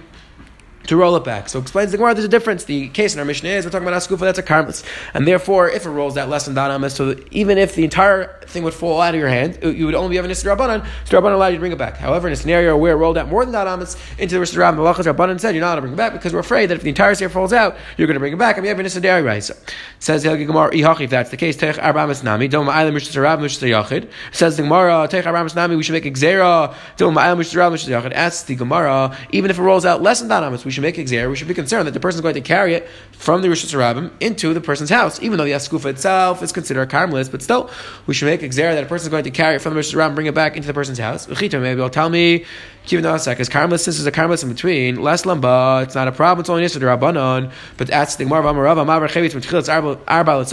to 0.87 0.97
roll 0.97 1.15
it 1.15 1.23
back. 1.23 1.49
So 1.49 1.59
explains 1.59 1.91
the 1.91 1.97
Gemara, 1.97 2.13
there's 2.13 2.25
a 2.25 2.29
difference. 2.29 2.65
The 2.65 2.89
case 2.89 3.13
in 3.13 3.19
our 3.19 3.25
Mishnah 3.25 3.49
is 3.49 3.65
we're 3.65 3.71
talking 3.71 3.87
about 3.87 4.01
Askufa, 4.01 4.19
that's 4.19 4.39
a 4.39 4.43
karmelis. 4.43 4.83
And 5.13 5.27
therefore, 5.27 5.69
if 5.69 5.85
it 5.85 5.89
rolls 5.89 6.15
that 6.15 6.29
less 6.29 6.45
than 6.45 6.55
Danamas, 6.55 6.91
so 6.91 7.15
even 7.31 7.57
if 7.57 7.75
the 7.75 7.83
entire 7.83 8.39
thing 8.47 8.63
would 8.63 8.73
fall 8.73 9.01
out 9.01 9.13
of 9.13 9.19
your 9.19 9.29
hand, 9.29 9.59
you 9.63 9.85
would 9.85 9.95
only 9.95 10.09
be 10.09 10.15
having 10.17 10.31
a 10.31 10.33
Rabbanan, 10.33 10.85
Rabbanan 11.05 11.33
allowed 11.33 11.47
you 11.47 11.55
to 11.55 11.59
bring 11.59 11.71
it 11.71 11.77
back. 11.77 11.97
However, 11.97 12.27
in 12.27 12.33
a 12.33 12.35
scenario 12.35 12.77
where 12.77 12.93
it 12.93 12.97
rolled 12.97 13.17
out 13.17 13.29
more 13.29 13.45
than 13.45 13.53
Danamas 13.53 13.97
into 14.19 14.35
the 14.35 14.39
Rishis 14.41 14.55
Rabban, 14.55 14.75
the 14.75 15.13
Rabbanan 15.13 15.39
said 15.39 15.55
you're 15.55 15.61
not 15.61 15.67
allowed 15.67 15.75
to 15.75 15.81
bring 15.81 15.93
it 15.93 15.97
back 15.97 16.13
because 16.13 16.33
we're 16.33 16.39
afraid 16.39 16.67
that 16.67 16.75
if 16.75 16.83
the 16.83 16.89
entire 16.89 17.15
seer 17.15 17.29
falls 17.29 17.53
out, 17.53 17.77
you're 17.97 18.07
going 18.07 18.15
to 18.15 18.19
bring 18.19 18.33
it 18.33 18.39
back 18.39 18.57
you 18.65 18.75
have 18.75 18.79
a 18.79 18.99
Dairy 18.99 19.21
rice. 19.21 19.51
Says 19.99 20.23
the 20.23 20.45
Gemara, 20.45 20.75
if 20.75 21.09
that's 21.09 21.29
the 21.29 21.37
case, 21.37 21.55
Tech 21.55 21.75
Arbamas 21.75 22.23
Nami, 22.23 22.47
Dom 22.47 22.67
Ma'alim 22.67 22.93
Rabban 22.93 23.41
Rishis 23.41 23.61
Yachid. 23.61 24.09
Says 24.31 24.57
the 24.57 24.63
Gemara, 24.63 25.07
Tech 25.09 25.25
Arbamas 25.25 25.55
Nami, 25.55 25.75
we 25.75 25.83
should 25.83 25.93
make 25.93 26.03
Xera, 26.03 26.73
Dom 26.97 27.15
Ma'alim 27.15 27.37
Rabban 27.37 27.71
Rishis 27.71 27.89
Yachid. 27.89 28.11
Asks 28.13 28.43
the 28.43 28.55
Gemara, 28.55 29.15
even 29.31 29.51
if 29.51 29.59
it 29.59 29.61
rolls 29.61 29.85
out 29.85 30.01
less 30.01 30.19
than 30.19 30.29
Danamas, 30.29 30.65
we 30.65 30.71
should 30.75 30.83
make 30.83 30.95
Xera, 30.95 31.29
we 31.29 31.35
should 31.35 31.47
be 31.47 31.53
concerned 31.53 31.87
that 31.87 31.93
the 31.93 31.99
person 31.99 32.19
is 32.19 32.21
going 32.21 32.35
to 32.35 32.41
carry 32.41 32.75
it 32.75 32.87
from 33.11 33.41
the 33.41 33.47
Rishus 33.47 33.73
Rabbim 33.73 34.11
into 34.19 34.53
the 34.53 34.61
person's 34.61 34.89
house, 34.89 35.21
even 35.21 35.37
though 35.37 35.45
the 35.45 35.51
Askufa 35.51 35.85
itself 35.85 36.43
is 36.43 36.51
considered 36.51 36.81
a 36.81 36.87
karmelis, 36.87 37.31
but 37.31 37.41
still, 37.41 37.69
we 38.05 38.13
should 38.13 38.27
make 38.27 38.41
Xera 38.41 38.75
that 38.75 38.83
a 38.83 38.87
person 38.87 39.07
is 39.07 39.09
going 39.09 39.23
to 39.23 39.31
carry 39.31 39.55
it 39.55 39.59
from 39.59 39.73
the 39.73 39.79
Rishus 39.79 39.95
Rabbim, 39.95 40.13
bring 40.15 40.27
it 40.27 40.35
back 40.35 40.55
into 40.55 40.67
the 40.67 40.73
person's 40.73 40.99
house. 40.99 41.27
Maybe 41.27 41.75
will 41.75 41.89
tell 41.89 42.09
me, 42.09 42.45
because 42.83 43.49
karmelis, 43.49 43.79
since 43.79 43.97
there's 43.97 44.05
a 44.05 44.11
karmelis 44.11 44.43
in 44.43 44.49
between, 44.49 45.01
less 45.01 45.23
lamba, 45.23 45.83
it's 45.83 45.95
not 45.95 46.07
a 46.07 46.11
problem, 46.11 46.41
it's 46.41 46.49
only 46.49 46.63
Nisr 46.63 46.81
Rabbanon, 46.81 47.51
but 47.77 47.87
that's 47.87 48.17
the 48.17 48.25
Gemara 48.25 48.47
of 48.47 48.55
Amarava, 48.55 49.07
Chevitz, 49.07 49.33
Mitchilas 49.33 49.69
Arba, 50.07 50.37
let's 50.37 50.49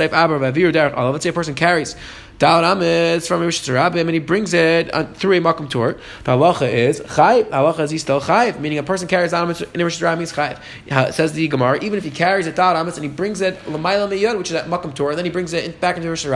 say 1.23 1.29
a 1.29 1.33
person 1.33 1.55
carries 1.55 1.95
Dal 2.43 2.65
Amitz 2.65 3.29
from 3.29 3.41
Rosh 3.41 3.69
and 3.69 4.11
he 4.11 4.19
brings 4.19 4.53
it 4.53 4.93
uh, 4.93 5.05
through 5.05 5.39
a 5.39 5.41
Makom 5.41 5.71
tour. 5.71 5.93
The 6.25 6.33
halacha 6.33 6.69
is 6.69 6.99
Chayv. 6.99 7.49
Halacha 7.51 7.79
is 7.85 7.93
he 7.93 7.99
still 7.99 8.21
Chayv, 8.21 8.59
meaning 8.59 8.79
a 8.79 8.83
person 8.83 9.07
carries 9.07 9.31
Dal 9.31 9.49
in 9.49 9.81
Rosh 9.81 10.03
Rabbim, 10.03 10.19
he's 10.19 10.33
Chayv. 10.33 10.61
It 10.87 11.15
says 11.15 11.35
the 11.35 11.47
Gemara, 11.47 11.79
even 11.85 11.99
if 11.99 12.03
he 12.03 12.11
carries 12.11 12.49
a 12.49 12.53
Dal 12.53 12.75
Amitz 12.75 12.97
and 12.97 13.05
he 13.05 13.09
brings 13.09 13.43
it 13.43 13.61
Lamaila 13.61 14.11
Meyod, 14.11 14.39
which 14.39 14.51
is 14.51 14.57
at 14.57 14.67
Makom 14.67 14.93
tour, 14.93 15.11
and 15.11 15.19
then 15.19 15.25
he 15.25 15.31
brings 15.31 15.53
it 15.53 15.81
back 15.81 15.97
into 15.97 16.09
Rosh 16.09 16.25
the 16.25 16.29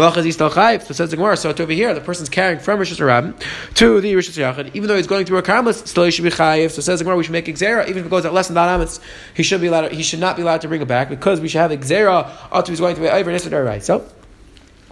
halacha 0.00 0.16
is 0.16 0.24
he 0.24 0.32
still 0.32 0.48
Chayv. 0.48 0.80
So 0.80 0.92
it 0.92 0.94
says 0.94 1.10
the 1.10 1.16
Gemara, 1.16 1.36
so 1.36 1.50
over 1.50 1.72
here, 1.72 1.92
the 1.92 2.00
person's 2.00 2.30
carrying 2.30 2.58
from 2.58 2.78
Rosh 2.78 2.96
to 2.96 4.00
the 4.00 4.14
Rosh 4.14 4.38
even 4.38 4.88
though 4.88 4.96
he's 4.96 5.06
going 5.06 5.26
through 5.26 5.36
a 5.36 5.42
Karmas, 5.42 5.86
still 5.86 6.04
he 6.04 6.10
should 6.10 6.24
be 6.24 6.30
Chayv. 6.30 6.70
So 6.70 6.78
it 6.78 6.84
says 6.84 7.00
the 7.00 7.04
Gemara, 7.04 7.18
we 7.18 7.24
should 7.24 7.32
make 7.32 7.44
Xera, 7.44 7.86
even 7.86 7.98
if 7.98 8.06
it 8.06 8.10
goes 8.10 8.24
out 8.24 8.32
less 8.32 8.48
than 8.48 8.54
Dal 8.54 8.78
Amitz, 8.78 8.98
he 9.34 9.42
should 9.42 9.60
be 9.60 9.66
allowed, 9.66 9.92
he 9.92 10.02
should 10.02 10.20
not 10.20 10.36
be 10.36 10.42
allowed 10.42 10.62
to 10.62 10.68
bring 10.68 10.80
it 10.80 10.88
back 10.88 11.10
because 11.10 11.38
we 11.38 11.48
should 11.48 11.58
have 11.58 11.70
Xera 11.70 12.30
after 12.50 12.72
he's 12.72 12.80
going 12.80 12.94
to 12.94 13.02
be 13.02 13.08
over 13.08 13.30
Nisr 13.30 13.62
right. 13.62 13.84
So, 13.84 14.08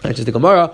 answers 0.04 0.24
the 0.24 0.32
Gemara. 0.32 0.70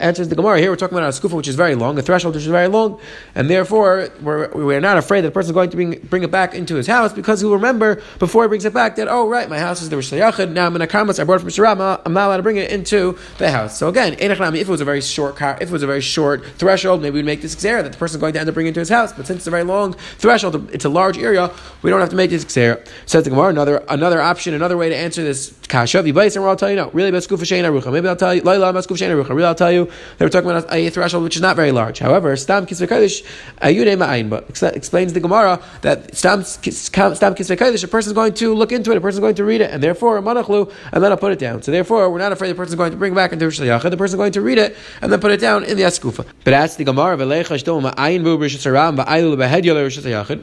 Answers 0.00 0.28
the 0.28 0.34
Gemara. 0.34 0.58
Here 0.58 0.70
we're 0.70 0.76
talking 0.76 0.96
about 0.96 1.14
a 1.14 1.20
skufa 1.20 1.36
which 1.36 1.48
is 1.48 1.54
very 1.54 1.74
long, 1.74 1.98
a 1.98 2.02
threshold 2.02 2.34
which 2.34 2.44
is 2.44 2.50
very 2.50 2.68
long, 2.68 2.98
and 3.34 3.50
therefore 3.50 4.08
we're, 4.22 4.48
we're 4.52 4.80
not 4.80 4.96
afraid 4.96 5.20
that 5.20 5.28
the 5.28 5.32
person 5.32 5.50
is 5.50 5.54
going 5.54 5.68
to 5.68 5.76
bring, 5.76 5.98
bring 6.08 6.22
it 6.22 6.30
back 6.30 6.54
into 6.54 6.76
his 6.76 6.86
house 6.86 7.12
because 7.12 7.42
he'll 7.42 7.52
remember 7.52 8.00
before 8.18 8.44
he 8.44 8.48
brings 8.48 8.64
it 8.64 8.72
back 8.72 8.96
that, 8.96 9.06
oh, 9.06 9.28
right, 9.28 9.50
my 9.50 9.58
house 9.58 9.82
is 9.82 9.90
the 9.90 9.96
Rosh 9.96 10.12
now 10.12 10.66
I'm 10.66 10.76
in 10.76 10.80
a 10.80 10.86
karmas, 10.86 11.20
I 11.20 11.24
brought 11.24 11.36
it 11.36 11.40
from 11.40 11.50
Shirama, 11.50 12.00
I'm 12.06 12.14
not 12.14 12.28
allowed 12.28 12.38
to 12.38 12.42
bring 12.42 12.56
it 12.56 12.70
into 12.70 13.18
the 13.36 13.50
house. 13.50 13.76
So 13.76 13.88
again, 13.88 14.16
if 14.18 14.40
it 14.40 14.68
was 14.68 14.80
a 14.80 14.84
very 14.86 15.02
short 15.02 15.36
car, 15.36 15.58
if 15.60 15.68
it 15.68 15.72
was 15.72 15.82
a 15.82 15.86
very 15.86 16.00
short 16.00 16.42
threshold, 16.56 17.02
maybe 17.02 17.16
we'd 17.16 17.26
make 17.26 17.42
this 17.42 17.54
xera 17.54 17.82
that 17.82 17.92
the 17.92 17.98
person 17.98 18.16
is 18.16 18.20
going 18.22 18.32
to 18.32 18.40
end 18.40 18.48
up 18.48 18.54
bringing 18.54 18.68
into 18.68 18.80
his 18.80 18.88
house. 18.88 19.12
But 19.12 19.26
since 19.26 19.40
it's 19.40 19.46
a 19.46 19.50
very 19.50 19.64
long 19.64 19.92
threshold, 19.92 20.70
it's 20.72 20.86
a 20.86 20.88
large 20.88 21.18
area, 21.18 21.52
we 21.82 21.90
don't 21.90 22.00
have 22.00 22.08
to 22.08 22.16
make 22.16 22.30
this 22.30 22.46
xera. 22.46 22.82
Says 23.04 23.24
the 23.24 23.30
Gemara, 23.30 23.48
another, 23.48 23.84
another 23.90 24.22
option, 24.22 24.54
another 24.54 24.78
way 24.78 24.88
to 24.88 24.96
answer 24.96 25.22
this 25.22 25.54
kasha, 25.66 25.98
I'll 25.98 26.56
tell 26.56 26.70
you 26.70 26.76
no. 26.76 26.90
Really, 26.90 27.10
Beskuf 27.10 27.38
Arucha. 27.38 27.92
Maybe 27.92 28.08
I'll 28.08 28.16
tell 28.16 28.34
you, 28.34 28.42
Laila 28.42 28.72
Beskuf 28.72 28.96
Arucha. 28.96 29.28
Really, 29.30 29.44
I'll 29.44 29.54
tell 29.54 29.72
you 29.72 29.90
they 30.18 30.24
were 30.24 30.30
talking 30.30 30.50
about 30.50 30.72
a 30.72 30.90
threshold 30.90 31.24
which 31.24 31.36
is 31.36 31.42
not 31.42 31.56
very 31.56 31.72
large. 31.72 31.98
However, 31.98 32.36
Stam 32.36 32.66
Kisvei 32.66 32.86
Kodesh, 32.86 33.24
Ayude 33.60 33.96
Ma'ayin, 33.96 34.30
but 34.30 34.48
explains 34.74 35.12
the 35.12 35.20
Gemara 35.20 35.62
that 35.82 36.16
Stam 36.16 36.42
Stam 36.42 37.34
Kodesh, 37.34 37.84
a 37.84 37.88
person 37.88 38.10
is 38.10 38.14
going 38.14 38.34
to 38.34 38.54
look 38.54 38.72
into 38.72 38.90
it, 38.92 38.96
a 38.96 39.00
person 39.00 39.18
is 39.18 39.20
going 39.20 39.34
to 39.34 39.44
read 39.44 39.60
it, 39.60 39.70
and 39.70 39.82
therefore, 39.82 40.18
a 40.18 40.22
Manachlu, 40.22 40.72
and 40.92 41.02
then 41.02 41.10
I'll 41.10 41.18
put 41.18 41.32
it 41.32 41.38
down. 41.38 41.62
So 41.62 41.72
therefore, 41.72 42.10
we're 42.10 42.18
not 42.18 42.32
afraid 42.32 42.50
the 42.50 42.54
person 42.54 42.72
is 42.72 42.76
going 42.76 42.92
to 42.92 42.96
bring 42.96 43.14
back 43.14 43.32
into 43.32 43.44
Rosh 43.44 43.60
Yachid, 43.60 43.90
the 43.90 43.96
person 43.96 44.14
is 44.14 44.18
going 44.18 44.32
to 44.32 44.40
read 44.40 44.58
it, 44.58 44.76
and 45.00 45.12
then 45.12 45.20
put 45.20 45.30
it 45.30 45.40
down 45.40 45.64
in 45.64 45.76
the 45.76 45.82
Eskufa. 45.82 46.26
But 46.44 46.54
asks 46.54 46.76
the 46.76 46.84
Gemara, 46.84 47.16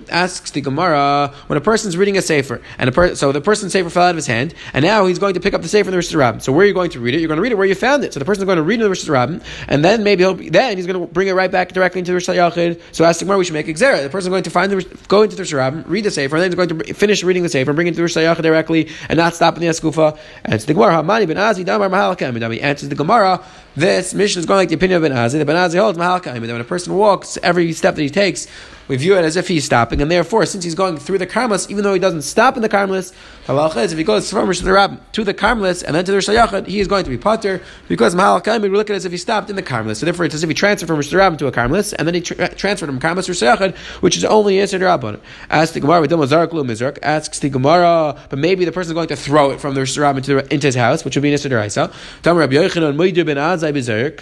asks 0.09 0.51
the 0.51 0.61
Gemara, 0.61 1.33
when 1.47 1.57
a 1.57 1.61
person 1.61 1.89
is 1.89 1.97
reading 1.97 2.17
a 2.17 2.21
Sefer, 2.21 2.61
and 2.77 2.89
a 2.89 2.91
per- 2.91 3.15
so 3.15 3.31
the 3.31 3.41
person's 3.41 3.71
Sefer 3.71 3.89
fell 3.89 4.03
out 4.03 4.11
of 4.11 4.15
his 4.15 4.27
hand, 4.27 4.53
and 4.73 4.83
now 4.83 5.05
he's 5.13 5.19
going 5.19 5.35
to 5.35 5.39
pick 5.39 5.53
up 5.53 5.61
the 5.61 5.67
Sefer 5.67 5.89
in 5.89 5.91
the 5.91 5.97
Rosh 5.97 6.13
Rabbim. 6.13 6.41
So 6.41 6.51
where 6.51 6.63
are 6.63 6.67
you 6.67 6.73
going 6.73 6.89
to 6.91 6.99
read 6.99 7.13
it? 7.15 7.21
You're 7.21 7.27
going 7.27 7.37
to 7.37 7.41
read 7.41 7.51
it 7.51 7.55
where 7.55 7.67
you 7.67 7.75
found 7.75 8.03
it. 8.03 8.13
So 8.13 8.19
the 8.19 8.25
person 8.25 8.43
is 8.43 8.45
going 8.45 8.57
to 8.57 8.63
read 8.63 8.75
in 8.75 8.81
the 8.81 8.89
Rosh 8.89 9.05
Rabbim, 9.05 9.43
and 9.67 9.83
then 9.85 10.03
maybe 10.03 10.23
he'll 10.23 10.33
be, 10.33 10.49
then 10.49 10.77
he's 10.77 10.87
going 10.87 10.99
to 10.99 11.11
bring 11.13 11.27
it 11.27 11.33
right 11.33 11.51
back 11.51 11.71
directly 11.71 11.99
into 11.99 12.11
the 12.11 12.15
Rosh 12.15 12.27
Yachid. 12.27 12.81
So 12.91 13.05
ask 13.05 13.25
where 13.25 13.37
we 13.37 13.45
should 13.45 13.53
make 13.53 13.67
Xera. 13.67 14.03
The 14.03 14.09
person 14.09 14.29
is 14.29 14.33
going 14.33 14.43
to 14.43 14.49
find 14.49 14.71
the 14.71 14.97
go 15.07 15.21
into 15.21 15.35
the 15.35 15.43
Rosh 15.43 15.53
Rabbim, 15.53 15.83
read 15.87 16.03
the 16.03 16.11
Sefer, 16.11 16.35
and 16.35 16.43
then 16.43 16.51
he's 16.51 16.67
going 16.67 16.79
to 16.79 16.93
finish 16.93 17.23
reading 17.23 17.43
the 17.43 17.49
Sefer 17.49 17.71
and 17.71 17.75
bring 17.75 17.87
it 17.87 17.91
to 17.91 17.97
the 17.97 18.01
Rosh 18.03 18.17
Yachid 18.17 18.41
directly, 18.41 18.89
and 19.09 19.17
not 19.17 19.35
stop 19.35 19.55
in 19.55 19.61
the 19.61 19.67
Eskufa. 19.67 20.17
And 20.43 20.55
it's 20.55 20.65
the 20.65 20.73
Gemara. 20.73 20.93
Hamani 20.93 21.27
ben 21.27 21.37
Azzai 21.37 21.63
Damar 21.63 21.89
Mahalakam. 21.89 22.53
He 22.53 22.61
answers 22.61 22.89
the 22.89 22.95
Gemara. 22.95 23.43
This 23.75 24.13
Mishnah 24.13 24.39
is 24.39 24.45
going 24.45 24.57
like 24.57 24.69
the 24.69 24.75
opinion 24.75 25.03
of 25.03 25.09
Ben 25.09 25.17
Azzai. 25.17 25.39
The 25.39 25.45
Ben 25.45 25.55
Azzai 25.55 25.79
holds 25.79 25.97
Mahalakam. 25.97 26.41
That 26.41 26.41
when 26.41 26.61
a 26.61 26.63
person 26.63 26.95
walks, 26.95 27.37
every 27.41 27.71
step 27.73 27.95
that 27.95 28.01
he 28.01 28.09
takes 28.09 28.47
we 28.87 28.97
view 28.97 29.15
it 29.17 29.23
as 29.23 29.35
if 29.35 29.47
he's 29.47 29.65
stopping, 29.65 30.01
and 30.01 30.11
therefore, 30.11 30.45
since 30.45 30.63
he's 30.63 30.75
going 30.75 30.97
through 30.97 31.17
the 31.17 31.27
Karmelis, 31.27 31.69
even 31.69 31.83
though 31.83 31.93
he 31.93 31.99
doesn't 31.99 32.23
stop 32.23 32.55
in 32.55 32.61
the 32.61 32.69
Karmelis, 32.69 33.13
halacha 33.45 33.83
is 33.83 33.91
if 33.91 33.97
he 33.97 34.03
goes 34.03 34.29
from 34.29 34.47
Rosh 34.47 34.59
to 34.59 35.23
the 35.23 35.33
Karmelis 35.33 35.83
and 35.83 35.95
then 35.95 36.05
to 36.05 36.11
the 36.11 36.17
Rosh 36.17 36.65
he 36.67 36.79
is 36.79 36.87
going 36.87 37.03
to 37.03 37.09
be 37.09 37.17
potter 37.17 37.61
because 37.87 38.15
Mahalakaim 38.15 38.61
we 38.61 38.69
look 38.69 38.89
at 38.89 38.93
it 38.93 38.97
as 38.97 39.05
if 39.05 39.11
he 39.11 39.17
stopped 39.17 39.49
in 39.49 39.55
the 39.55 39.63
Karmelis. 39.63 39.97
So 39.97 40.05
therefore, 40.05 40.25
it's 40.25 40.35
as 40.35 40.43
if 40.43 40.49
he 40.49 40.53
transferred 40.53 40.87
from 40.87 40.97
Rosh 40.97 41.09
to 41.09 41.17
a 41.47 41.51
Karmelis, 41.51 41.93
and 41.97 42.07
then 42.07 42.15
he 42.15 42.21
tra- 42.21 42.53
transferred 42.55 42.87
from 42.87 42.99
Karmelis 42.99 43.25
to 43.25 43.45
Rosh 43.45 43.73
which 44.01 44.17
is 44.17 44.25
only 44.25 44.55
Yisr 44.55 44.81
Rabbin. 44.81 45.19
Asks 45.49 45.73
the 45.73 45.79
Gemara, 45.79 46.01
with 46.01 46.11
Mizark, 46.11 46.99
asks 47.01 47.39
the 47.39 47.49
Gemara, 47.49 48.19
but 48.29 48.39
maybe 48.39 48.65
the 48.65 48.71
person 48.71 48.91
is 48.91 48.93
going 48.93 49.07
to 49.07 49.15
throw 49.15 49.51
it 49.51 49.59
from 49.59 49.73
the 49.73 49.81
Rosh 49.81 49.97
into, 49.97 50.53
into 50.53 50.67
his 50.67 50.75
house, 50.75 51.05
which 51.05 51.15
would 51.15 51.23
be 51.23 51.31
Yisr 51.31 51.49
Deraisa. 51.49 51.93
Tamar 52.21 52.41
Rabbi 52.41 52.53
Yochanan, 52.53 53.25
ben 53.25 53.37
Az, 53.37 53.61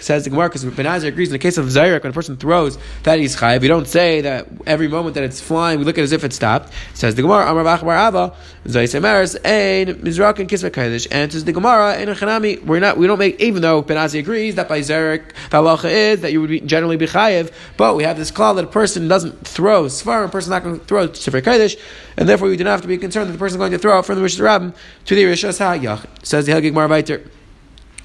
says 0.04 0.24
the 0.24 0.30
Gemara, 0.30 0.48
because 0.48 0.64
Ben 0.64 0.86
Azzai 0.86 1.08
agrees 1.08 1.28
in 1.28 1.32
the 1.32 1.38
case 1.38 1.58
of 1.58 1.66
Zayrik, 1.66 2.02
when 2.02 2.10
a 2.10 2.14
person 2.14 2.36
throws, 2.36 2.78
that 3.04 3.18
he's 3.18 3.36
chayiv. 3.36 3.60
We 3.60 3.68
don't 3.68 3.88
say 3.88 4.20
that 4.22 4.51
every 4.66 4.88
moment 4.88 5.14
that 5.14 5.24
it's 5.24 5.40
flying, 5.40 5.78
we 5.78 5.84
look 5.84 5.98
at 5.98 6.02
it 6.02 6.04
as 6.04 6.12
if 6.12 6.24
it 6.24 6.32
stopped. 6.32 6.72
Says 6.94 7.14
the 7.14 7.22
Gemara, 7.22 7.50
Amar 7.50 7.64
Bachbar 7.64 7.96
Abba, 7.96 8.34
Zaysemeres, 8.64 9.36
Ein, 9.44 9.94
Mizrak 10.02 10.38
and 10.38 10.48
Kisva 10.48 10.72
Kaddish. 10.72 11.06
And 11.10 11.32
says 11.32 11.44
the 11.44 11.52
Gemara, 11.52 11.98
in 11.98 12.08
a 12.08 12.14
Chanami, 12.14 12.62
we're 12.64 12.80
not, 12.80 12.96
we 12.96 13.06
don't 13.06 13.18
make, 13.18 13.40
even 13.40 13.62
though 13.62 13.82
Ben 13.82 13.96
Azzai 13.96 14.20
agrees 14.20 14.54
that 14.56 14.68
by 14.68 14.80
Zayrik, 14.80 15.28
the 15.50 15.58
halacha 15.58 15.90
is 15.90 16.20
that 16.20 16.32
you 16.32 16.40
would 16.40 16.50
be, 16.50 16.60
generally 16.60 16.96
be 16.96 17.06
chayiv, 17.06 17.52
but 17.76 17.96
we 17.96 18.04
have 18.04 18.16
this 18.16 18.30
call 18.30 18.54
that 18.54 18.64
a 18.64 18.68
person 18.68 19.08
doesn't 19.08 19.46
throw 19.46 19.84
Sfar, 19.84 20.24
a 20.24 20.28
person's 20.28 20.50
not 20.50 20.62
going 20.62 20.78
to 20.78 20.84
throw 20.84 21.08
Sifrei 21.08 21.44
Kaddish, 21.44 21.76
and 22.16 22.28
therefore 22.28 22.48
we 22.48 22.56
do 22.56 22.64
not 22.64 22.70
have 22.72 22.82
to 22.82 22.88
be 22.88 22.98
concerned 22.98 23.28
that 23.28 23.32
the 23.32 23.38
person 23.38 23.56
is 23.56 23.58
going 23.58 23.72
to 23.72 23.78
throw 23.78 24.02
from 24.02 24.16
the 24.16 24.24
Rishon 24.24 24.74
to 25.06 25.14
the 25.14 25.24
Rishas 25.24 25.58
HaYach. 25.58 26.06
Says 26.24 26.46
the 26.46 26.52
Helgig 26.52 26.72
Marvaiter. 26.72 27.28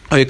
Oh, 0.10 0.16
a 0.16 0.26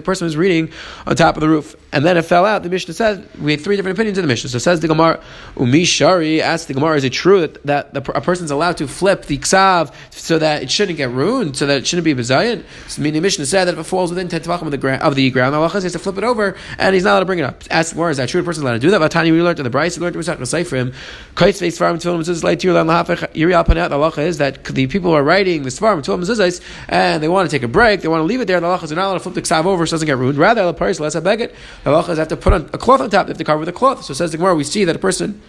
person 0.00 0.24
was 0.24 0.34
reading 0.34 0.72
on 1.06 1.14
top 1.14 1.36
of 1.36 1.42
the 1.42 1.48
roof, 1.48 1.76
and 1.92 2.06
then 2.06 2.16
it 2.16 2.22
fell 2.22 2.46
out. 2.46 2.62
The 2.62 2.70
Mishnah 2.70 2.94
says 2.94 3.22
we 3.38 3.52
have 3.52 3.60
three 3.60 3.76
different 3.76 3.98
opinions 3.98 4.16
in 4.16 4.22
the 4.22 4.28
Mishnah. 4.28 4.48
So 4.48 4.58
says 4.58 4.80
the 4.80 4.88
Gemara, 4.88 5.22
Umi 5.60 5.84
Shari 5.84 6.40
asks 6.40 6.68
the 6.68 6.72
Gemara, 6.72 6.96
is 6.96 7.04
it 7.04 7.12
true 7.12 7.42
that, 7.42 7.62
that 7.66 7.92
the, 7.92 8.00
a 8.16 8.22
person's 8.22 8.50
allowed 8.50 8.78
to 8.78 8.88
flip 8.88 9.26
the 9.26 9.36
ksav 9.36 9.92
so 10.10 10.38
that 10.38 10.62
it 10.62 10.70
shouldn't 10.70 10.96
get 10.96 11.10
ruined, 11.10 11.54
so 11.58 11.66
that 11.66 11.76
it 11.76 11.86
shouldn't 11.86 12.06
be 12.06 12.14
bezayin? 12.14 12.64
So 12.88 13.02
meaning 13.02 13.20
the 13.20 13.26
Mishnah 13.26 13.44
said 13.44 13.66
that 13.66 13.74
if 13.74 13.80
it 13.80 13.84
falls 13.84 14.08
within 14.08 14.28
ten 14.28 14.40
tvachim 14.40 14.62
of 14.62 14.70
the 14.70 14.78
ground, 14.78 15.02
of 15.02 15.16
the 15.16 15.30
ground, 15.30 15.54
Allah 15.54 15.68
has 15.68 15.92
to 15.92 15.98
flip 15.98 16.16
it 16.16 16.24
over, 16.24 16.56
and 16.78 16.94
he's 16.94 17.04
not 17.04 17.10
allowed 17.10 17.20
to 17.20 17.26
bring 17.26 17.40
it 17.40 17.44
up. 17.44 17.64
Ask 17.70 17.92
Gemara, 17.92 18.12
is 18.12 18.16
that 18.16 18.30
true? 18.30 18.40
A 18.40 18.44
person's 18.44 18.62
allowed 18.62 18.72
to 18.72 18.78
do 18.78 18.90
that? 18.90 19.02
Vatani, 19.02 19.32
we 19.32 19.42
learned 19.42 19.58
in 19.58 19.64
the 19.64 19.70
Bryce, 19.70 19.98
we 19.98 20.02
learned 20.02 20.16
in 20.16 20.22
the 20.22 20.32
Seifrim, 20.44 20.94
Kaitz 21.34 21.58
face 21.58 21.76
farm 21.76 21.98
tefillin 21.98 22.20
mezuzah 22.20 22.56
yiri 22.56 23.52
alpanat. 23.52 23.90
The 23.90 23.96
halacha 23.96 24.26
is 24.26 24.38
that 24.38 24.64
the 24.64 24.86
people 24.86 25.12
are 25.12 25.22
writing 25.22 25.62
the 25.62 25.68
svarim 25.68 26.02
tefillin 26.02 26.22
mezuzahs 26.22 26.62
and 26.88 27.22
they 27.22 27.28
want 27.28 27.50
to 27.50 27.54
take 27.54 27.62
a 27.62 27.68
break, 27.68 28.00
they 28.00 28.08
want 28.08 28.20
to 28.20 28.24
leave 28.24 28.40
it 28.40 28.46
there. 28.46 28.61
The 28.62 28.68
halacha 28.68 28.84
is 28.84 28.92
not 28.92 29.06
allowed 29.06 29.14
to 29.14 29.20
flip 29.20 29.34
the 29.34 29.42
ksav 29.42 29.64
over 29.66 29.84
so 29.86 29.94
it 29.94 29.96
doesn't 29.96 30.06
get 30.06 30.16
ruined. 30.16 30.38
Rather, 30.38 30.64
the 30.64 30.74
paris 30.74 31.00
less 31.00 31.14
a 31.14 31.20
beget. 31.20 31.54
The 31.84 31.90
halacha 31.90 32.10
is 32.10 32.18
have 32.18 32.28
to 32.28 32.36
put 32.36 32.52
on 32.52 32.70
a 32.72 32.78
cloth 32.78 33.00
on 33.00 33.10
top. 33.10 33.26
They 33.26 33.32
have 33.32 33.38
to 33.38 33.44
cover 33.44 33.58
with 33.58 33.68
a 33.68 33.72
cloth. 33.72 34.04
So 34.04 34.14
says 34.14 34.30
the 34.30 34.38
Gemara, 34.38 34.54
we 34.54 34.64
see 34.64 34.84
that 34.84 34.94
a 34.94 35.00
person 35.00 35.42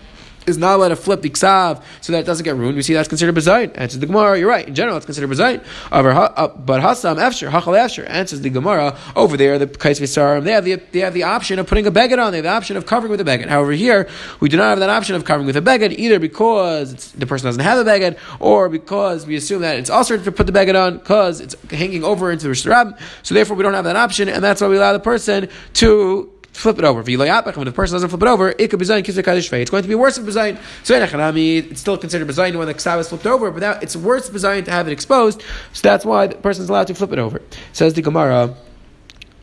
is 0.45 0.57
not 0.57 0.75
allowed 0.75 0.89
to 0.89 0.95
flip 0.95 1.21
the 1.21 1.29
ksav 1.29 1.83
so 2.01 2.13
that 2.13 2.19
it 2.19 2.25
doesn't 2.25 2.43
get 2.43 2.55
ruined. 2.55 2.75
We 2.75 2.83
see 2.83 2.93
that's 2.93 3.09
considered 3.09 3.35
bezayin. 3.35 3.71
Answers 3.75 3.99
the 3.99 4.05
Gemara, 4.05 4.37
you're 4.37 4.49
right. 4.49 4.67
In 4.67 4.75
general, 4.75 4.97
it's 4.97 5.05
considered 5.05 5.29
bezayin. 5.29 5.63
Uh, 5.91 6.47
but 6.47 6.81
hasam 6.81 7.17
efsher, 7.17 7.49
hachal 7.49 7.77
efsher, 7.77 8.07
answers 8.09 8.41
the 8.41 8.49
Gemara, 8.49 8.97
over 9.15 9.37
there, 9.37 9.57
the 9.59 9.67
kais 9.67 9.99
visarim, 9.99 10.43
they 10.43 10.51
have 10.51 10.65
the 10.65 10.75
they 10.91 10.99
have 10.99 11.13
the 11.13 11.23
option 11.23 11.59
of 11.59 11.67
putting 11.67 11.87
a 11.87 11.91
beged 11.91 12.23
on, 12.23 12.31
they 12.31 12.37
have 12.37 12.43
the 12.43 12.49
option 12.49 12.77
of 12.77 12.85
covering 12.85 13.11
with 13.11 13.21
a 13.21 13.23
beged. 13.23 13.47
However, 13.47 13.71
here, 13.71 14.09
we 14.39 14.49
do 14.49 14.57
not 14.57 14.69
have 14.69 14.79
that 14.79 14.89
option 14.89 15.15
of 15.15 15.25
covering 15.25 15.45
with 15.45 15.57
a 15.57 15.61
beged, 15.61 15.97
either 15.97 16.19
because 16.19 17.11
the 17.13 17.25
person 17.25 17.45
doesn't 17.47 17.63
have 17.63 17.85
a 17.85 17.89
beged, 17.89 18.17
or 18.39 18.69
because 18.69 19.25
we 19.25 19.35
assume 19.35 19.61
that 19.61 19.77
it's 19.77 19.89
also 19.89 20.17
to 20.17 20.31
put 20.31 20.47
the 20.47 20.53
beged 20.53 20.75
on, 20.75 20.97
because 20.97 21.39
it's 21.39 21.55
hanging 21.69 22.03
over 22.03 22.31
into 22.31 22.47
the 22.47 22.53
Rishtarab, 22.53 22.99
so 23.23 23.33
therefore 23.33 23.55
we 23.55 23.63
don't 23.63 23.73
have 23.73 23.85
that 23.85 23.95
option, 23.95 24.29
and 24.29 24.43
that's 24.43 24.61
why 24.61 24.67
we 24.67 24.77
allow 24.77 24.93
the 24.93 24.99
person 24.99 25.49
to 25.73 26.32
flip 26.53 26.79
it 26.79 26.85
over. 26.85 27.01
If 27.01 27.05
the 27.05 27.71
person 27.73 27.95
doesn't 27.95 28.09
flip 28.09 28.21
it 28.21 28.27
over, 28.27 28.49
it 28.57 28.69
could 28.69 28.79
be 28.79 28.85
zayin 28.85 29.03
kisvei 29.03 29.23
kaddish 29.23 29.51
It's 29.51 29.71
going 29.71 29.83
to 29.83 29.89
be 29.89 29.95
worse 29.95 30.15
than 30.15 30.25
bezayin. 30.25 30.57
So 30.83 30.95
it's 30.95 31.81
still 31.81 31.97
considered 31.97 32.27
bezayin 32.27 32.57
when 32.57 32.67
the 32.67 32.73
ksav 32.73 32.99
is 32.99 33.09
flipped 33.09 33.25
over, 33.25 33.51
but 33.51 33.59
now 33.59 33.79
it's 33.81 33.95
worse 33.95 34.29
bezayin 34.29 34.65
to 34.65 34.71
have 34.71 34.87
it 34.87 34.91
exposed. 34.91 35.43
So 35.73 35.81
that's 35.81 36.05
why 36.05 36.27
the 36.27 36.35
person 36.35 36.63
is 36.63 36.69
allowed 36.69 36.87
to 36.87 36.95
flip 36.95 37.11
it 37.11 37.19
over. 37.19 37.41
Says 37.73 37.93
the 37.93 38.01
Gemara. 38.01 38.55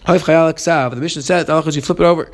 The 0.07 0.97
Mishnah 0.97 1.23
says 1.23 1.77
you 1.77 1.83
flip 1.83 2.01
it 2.01 2.05
over. 2.05 2.31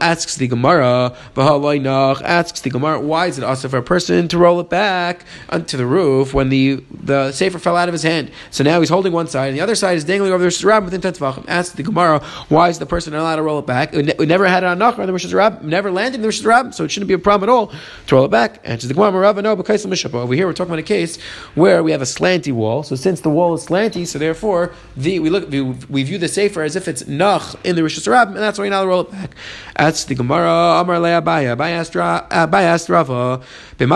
asks 0.00 0.36
the 0.36 0.46
Gemara. 0.46 1.16
asks 1.36 2.60
the 2.60 2.70
Gemara. 2.70 3.00
Why 3.00 3.26
is 3.26 3.38
it 3.38 3.44
also 3.44 3.68
for 3.68 3.78
a 3.78 3.82
person 3.82 4.28
to 4.28 4.38
roll 4.38 4.60
it 4.60 4.68
back 4.68 5.24
onto 5.48 5.76
the 5.76 5.86
roof 5.86 6.34
when 6.34 6.48
the 6.48 6.84
the 6.90 7.32
sefer 7.32 7.58
fell 7.58 7.76
out 7.76 7.88
of 7.88 7.92
his 7.92 8.02
hand? 8.02 8.30
So 8.50 8.62
now 8.62 8.80
he's 8.80 8.88
holding 8.88 9.12
one 9.12 9.26
side, 9.26 9.48
and 9.48 9.56
the 9.56 9.62
other 9.62 9.74
side 9.74 9.96
is 9.96 10.04
dangling 10.04 10.32
over 10.32 10.42
the 10.42 10.66
Rosh 10.66 10.84
within 10.84 11.00
ten 11.00 11.12
tefachim. 11.12 11.44
Asks 11.48 11.74
the 11.74 11.82
Gemara. 11.82 12.20
Why 12.48 12.68
is 12.68 12.78
the 12.78 12.86
person 12.86 13.14
allowed 13.14 13.36
to 13.36 13.42
roll 13.42 13.58
it 13.58 13.66
back? 13.66 13.92
We 13.92 14.26
never 14.26 14.46
had 14.46 14.62
it 14.62 14.66
on 14.66 14.78
Nachar 14.78 15.06
the 15.06 15.12
Rosh 15.12 15.62
never 15.62 15.90
landed 15.90 16.16
in 16.16 16.22
the 16.22 16.28
Rosh 16.28 16.74
so 16.74 16.84
it 16.84 16.90
shouldn't 16.90 17.08
be 17.08 17.14
a 17.14 17.18
problem 17.18 17.48
at 17.48 17.52
all 17.52 17.72
to 18.06 18.14
roll 18.14 18.24
it 18.26 18.30
back. 18.30 18.60
Answers 18.64 18.88
the 18.88 18.94
Gemara. 18.94 19.32
No, 19.42 19.56
because 19.56 19.84
Over 19.86 20.34
here, 20.34 20.46
we're 20.46 20.52
talking 20.52 20.70
about 20.70 20.78
a 20.78 20.82
case 20.82 21.20
where 21.54 21.82
we 21.82 21.92
have 21.92 22.02
a 22.02 22.06
slanty 22.06 22.52
wall. 22.52 22.82
So 22.82 22.96
since 22.96 23.20
the 23.20 23.30
wall 23.30 23.54
is 23.54 23.66
slanty, 23.66 24.06
so 24.06 24.18
therefore 24.18 24.72
the 24.96 25.18
we 25.20 25.30
look 25.30 25.50
we, 25.50 25.62
we 25.62 26.02
view 26.02 26.18
the 26.18 26.28
sefer 26.28 26.62
as 26.62 26.76
if 26.76 26.88
it's 26.88 26.97
nach 27.06 27.54
in 27.64 27.76
the 27.76 27.82
Rishus 27.82 28.08
Rabbim, 28.08 28.28
and 28.28 28.38
that's 28.38 28.58
why 28.58 28.66
you're 28.66 28.86
roll 28.86 29.02
it 29.02 29.12
back. 29.12 29.36
That's 29.76 30.04
the 30.04 30.14
Gemara. 30.16 30.80
Amar 30.80 30.98
Le 30.98 31.22
Abaye. 31.22 31.54
Abaye 31.56 32.62
asked 32.62 32.88
Rava. 32.88 33.40
And 33.80 33.90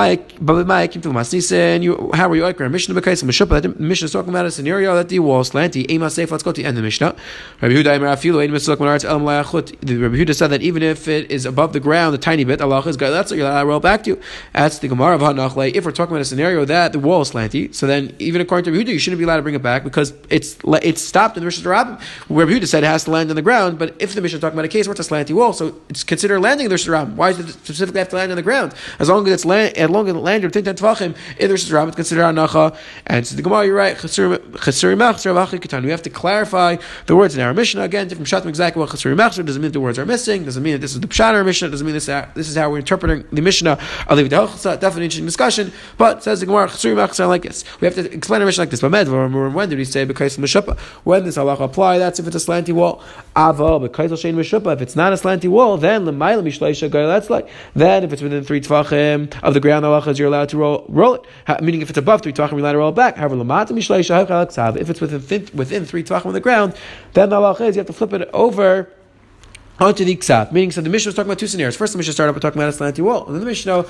you, 1.85 2.11
how 2.14 2.30
are 2.30 2.37
you 2.37 2.42
Iker? 2.42 2.71
Mishnah 2.71 2.94
Bekais 2.94 3.25
Mishnah. 3.25 3.61
The 3.61 3.68
Mishnah 3.71 4.04
is 4.04 4.12
talking 4.12 4.28
about 4.28 4.47
a 4.47 4.52
scenario 4.52 4.94
that 4.94 5.09
the 5.09 5.18
wall 5.18 5.42
slanty. 5.42 5.90
Ema 5.90 6.09
safe. 6.09 6.30
Let's 6.30 6.44
go 6.44 6.52
to 6.52 6.62
the 6.62 6.68
end 6.68 6.78
of 6.78 6.85
Mishnah. 6.85 7.16
Rabbi 7.61 7.75
Yehuda 7.75 7.99
Imer 7.99 8.12
Afilu. 8.12 8.40
Ein 8.40 8.52
Mitzvah 8.52 8.76
Kmanar 8.76 9.04
El 9.04 9.18
Malachut. 9.18 9.73
Rabbi 9.82 10.16
Yehuda 10.16 10.37
said 10.37 10.49
that 10.49 10.62
even 10.62 10.85
if 10.85 11.09
it 11.09 11.28
is 11.32 11.44
above 11.47 11.73
the 11.73 11.80
ground, 11.80 12.14
a 12.14 12.18
tiny 12.18 12.44
bit, 12.44 12.61
Allah 12.61 12.80
is 12.87 12.97
That's 12.97 13.32
what 13.32 13.37
you're 13.37 13.50
to 13.50 13.66
roll 13.66 13.80
back 13.80 14.04
to. 14.04 14.21
That's 14.52 14.78
the 14.78 14.87
Gemara 14.87 15.16
of 15.16 15.21
Hanachle. 15.21 15.75
If 15.75 15.85
we're 15.85 15.90
talking 15.90 16.12
about 16.12 16.23
a 16.23 16.26
scenario 16.26 16.64
that 16.64 16.92
the 16.92 17.00
wall 17.00 17.23
is 17.23 17.32
slanty, 17.32 17.75
so 17.75 17.88
then 17.88 18.14
even 18.21 18.40
according 18.40 18.66
to 18.66 18.71
Rabbi 18.71 18.85
Yehuda, 18.85 18.92
you 18.92 18.99
shouldn't 19.00 19.18
be 19.18 19.25
allowed 19.25 19.38
to 19.38 19.42
bring 19.42 19.56
it 19.56 19.62
back 19.62 19.82
because 19.82 20.14
it's 20.30 20.59
it's 20.64 21.02
stopped 21.02 21.37
in 21.37 21.42
the 21.42 21.50
Rishus 21.50 21.64
Rabbim. 21.64 22.00
Rabbi 22.28 22.52
Yehuda 22.52 22.68
said 22.68 22.85
has 22.92 23.04
to 23.04 23.11
land 23.11 23.30
on 23.30 23.37
the 23.37 23.42
ground, 23.42 23.78
but 23.78 23.94
if 23.99 24.14
the 24.14 24.22
is 24.22 24.32
talking 24.32 24.54
about 24.58 24.64
a 24.64 24.68
case 24.68 24.87
where 24.87 24.92
it's 24.92 25.06
a 25.06 25.11
slanty 25.11 25.34
wall, 25.34 25.52
so 25.52 25.80
it's 25.88 26.04
considered 26.04 26.40
landing 26.40 26.66
in 26.66 26.70
the 26.70 26.76
Rishus 26.76 27.14
Why 27.14 27.32
does 27.32 27.40
it 27.40 27.52
specifically 27.52 27.99
have 27.99 28.08
to 28.11 28.16
land 28.16 28.30
on 28.30 28.37
the 28.37 28.42
ground? 28.42 28.75
As 28.99 29.08
long 29.08 29.26
as 29.26 29.32
it's 29.32 29.44
land, 29.44 29.76
as 29.76 29.90
long 29.90 30.08
as 30.08 30.14
it 30.14 30.18
landed 30.18 30.52
ten 30.52 30.64
tvachim, 30.64 31.16
in 31.38 31.49
the 31.49 31.54
Rishus 31.54 31.87
it's 31.88 31.96
considered 31.96 32.22
anacha. 32.22 32.76
And 33.06 33.26
so 33.26 33.34
the 33.37 33.42
Gemara, 33.42 33.66
you're 33.66 33.75
right. 33.75 33.96
We 35.82 35.90
have 35.90 36.02
to 36.02 36.11
clarify 36.11 36.76
the 37.06 37.16
words 37.16 37.37
in 37.37 37.42
our 37.42 37.54
Mishnah 37.54 37.82
again. 37.82 38.08
Different 38.08 38.28
shatim 38.28 38.46
exactly 38.46 38.80
what 38.80 38.90
chesur 38.90 39.14
machzer 39.16 39.44
doesn't 39.44 39.62
mean 39.62 39.72
the 39.72 39.80
words 39.80 39.99
are 39.99 40.06
missing. 40.06 40.44
Doesn't 40.44 40.62
mean 40.62 40.75
that 40.75 40.80
this 40.80 40.94
is 40.94 41.00
the 41.00 41.08
pshat 41.08 41.32
our 41.32 41.44
Mishnah. 41.44 41.70
Doesn't 41.70 41.87
mean 41.87 41.94
this. 41.94 42.06
This 42.06 42.49
is 42.49 42.56
how 42.56 42.70
we're 42.70 42.78
interpreting 42.78 43.25
the 43.32 43.42
Mishnah. 43.42 43.78
I'll 44.08 44.16
leave 44.16 44.28
Definitely 44.28 45.04
interesting 45.04 45.26
discussion. 45.26 45.72
But 45.99 46.22
says 46.22 46.40
the 46.40 46.46
Gemara, 46.46 46.68
chesur 46.68 46.94
machzer 46.94 47.28
like 47.28 47.42
this. 47.42 47.64
We 47.80 47.87
have 47.87 47.94
to 47.94 48.12
explain 48.12 48.40
our 48.42 48.46
Mishnah 48.46 48.62
like 48.62 48.70
this. 48.70 48.80
But 48.80 48.90
when 48.90 49.68
did 49.68 49.78
he 49.78 49.84
say 49.84 50.04
because 50.04 50.37
when 50.37 51.25
does 51.25 51.37
halacha 51.37 51.61
apply? 51.61 51.99
That's 51.99 52.18
if 52.18 52.26
it's 52.26 52.37
a 52.37 52.38
slanty 52.38 52.72
wall. 52.72 52.81
Aval 53.36 53.80
because 53.80 54.24
if 54.24 54.82
it's 54.82 54.96
not 54.96 55.12
a 55.12 55.16
slanty 55.16 55.48
wall, 55.48 55.76
then 55.76 56.04
l'mayla 56.04 56.42
mishleisha 56.42 57.48
then 57.74 58.04
if 58.04 58.12
it's 58.12 58.22
within 58.22 58.44
three 58.44 58.60
tvachim 58.60 59.32
of 59.42 59.54
the 59.54 59.60
ground, 59.60 59.84
you're 60.18 60.28
allowed 60.28 60.48
to 60.50 60.58
roll 60.58 60.84
roll 60.88 61.14
it. 61.14 61.62
Meaning 61.62 61.82
if 61.82 61.88
it's 61.88 61.98
above 61.98 62.22
three 62.22 62.32
tvachim, 62.32 62.52
you're 62.52 62.60
allowed 62.60 62.72
to 62.72 62.78
roll 62.78 62.90
it 62.90 62.96
back. 62.96 63.16
However, 63.16 63.36
if 64.78 64.90
it's 64.90 65.00
within 65.00 65.48
within 65.54 65.84
three 65.84 66.04
tvachim 66.04 66.26
of 66.26 66.34
the 66.34 66.40
ground, 66.40 66.74
then 67.14 67.30
the 67.30 67.36
halacha 67.36 67.68
is 67.68 67.76
you 67.76 67.80
have 67.80 67.86
to 67.86 67.92
flip 67.92 68.12
it 68.12 68.28
over. 68.32 68.88
Meaning, 70.52 70.70
so 70.70 70.80
the 70.80 70.88
Mishnah 70.88 71.08
was 71.08 71.16
talking 71.16 71.28
about 71.28 71.40
two 71.40 71.48
scenarios. 71.48 71.74
First, 71.74 71.92
the 71.92 71.96
Mishnah 71.96 72.12
started 72.12 72.34
by 72.34 72.38
talking 72.38 72.62
about 72.62 72.72
a 72.72 72.76
slanty 72.76 73.00
wall. 73.00 73.26
And 73.26 73.34
then 73.34 73.40
the 73.40 73.46
Mishnah 73.46 73.84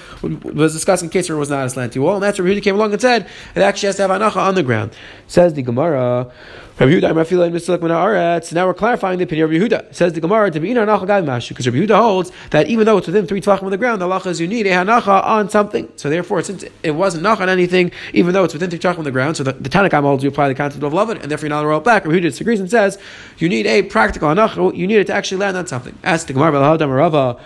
was 0.54 0.72
discussing 0.72 1.10
case 1.10 1.28
where 1.28 1.36
it 1.36 1.38
was 1.38 1.50
not 1.50 1.66
a 1.66 1.70
slanty 1.70 2.00
wall. 2.00 2.14
And 2.14 2.22
that's 2.22 2.38
where 2.38 2.48
Yehuda 2.48 2.62
came 2.62 2.76
along 2.76 2.92
and 2.92 3.00
said 3.02 3.28
it 3.54 3.60
actually 3.60 3.88
has 3.88 3.96
to 3.96 4.08
have 4.08 4.10
anacha 4.10 4.36
on 4.36 4.54
the 4.54 4.62
ground. 4.62 4.96
Says 5.26 5.52
the 5.52 5.60
Gemara, 5.60 6.32
Rabbi 6.78 6.92
Yehuda, 6.92 8.52
now 8.54 8.66
we're 8.66 8.74
clarifying 8.74 9.18
the 9.18 9.24
opinion 9.24 9.44
of 9.44 9.50
Yehuda. 9.52 9.90
It 9.90 9.94
says 9.94 10.14
the 10.14 10.20
Gemara 10.20 10.50
to 10.50 10.58
be 10.58 10.72
because 10.72 10.86
Rabbi 10.96 11.78
Yehuda 11.78 11.96
holds 11.96 12.32
that 12.50 12.68
even 12.68 12.86
though 12.86 12.96
it's 12.96 13.06
within 13.06 13.26
three 13.26 13.42
tvachim 13.42 13.62
of 13.62 13.70
the 13.70 13.76
ground, 13.76 14.00
the 14.00 14.08
halacha 14.08 14.28
is 14.28 14.40
you 14.40 14.48
need 14.48 14.66
a 14.66 14.70
hanacha 14.70 15.22
on 15.24 15.50
something. 15.50 15.92
So 15.96 16.08
therefore, 16.08 16.42
since 16.42 16.64
it 16.82 16.92
wasn't 16.92 17.24
nach 17.24 17.40
on 17.40 17.50
anything, 17.50 17.92
even 18.14 18.32
though 18.32 18.44
it's 18.44 18.54
within 18.54 18.70
three 18.70 18.78
tvachim 18.78 18.98
of 18.98 19.04
the 19.04 19.10
ground, 19.10 19.36
so 19.36 19.44
the, 19.44 19.52
the 19.52 20.00
holds 20.00 20.24
you 20.24 20.30
apply 20.30 20.48
the 20.48 20.54
concept 20.54 20.82
of 20.82 20.94
loved, 20.94 21.18
and 21.18 21.30
therefore 21.30 21.46
you're 21.46 21.56
not 21.56 21.64
allowed 21.64 21.84
back. 21.84 22.04
Rabbi 22.04 22.16
Yehuda 22.16 22.22
disagrees 22.22 22.60
and 22.60 22.70
says 22.70 22.98
you 23.36 23.50
need 23.50 23.66
a 23.66 23.82
practical 23.82 24.28
hanacha. 24.28 24.74
You 24.74 24.86
need 24.86 24.96
it 24.96 25.06
to 25.08 25.14
actually 25.14 25.38
land 25.38 25.56
on 25.58 25.66
something. 25.66 25.81
Ask 26.04 26.26
the 26.26 26.32
Gemara 26.32 26.52
Rava 26.52 27.40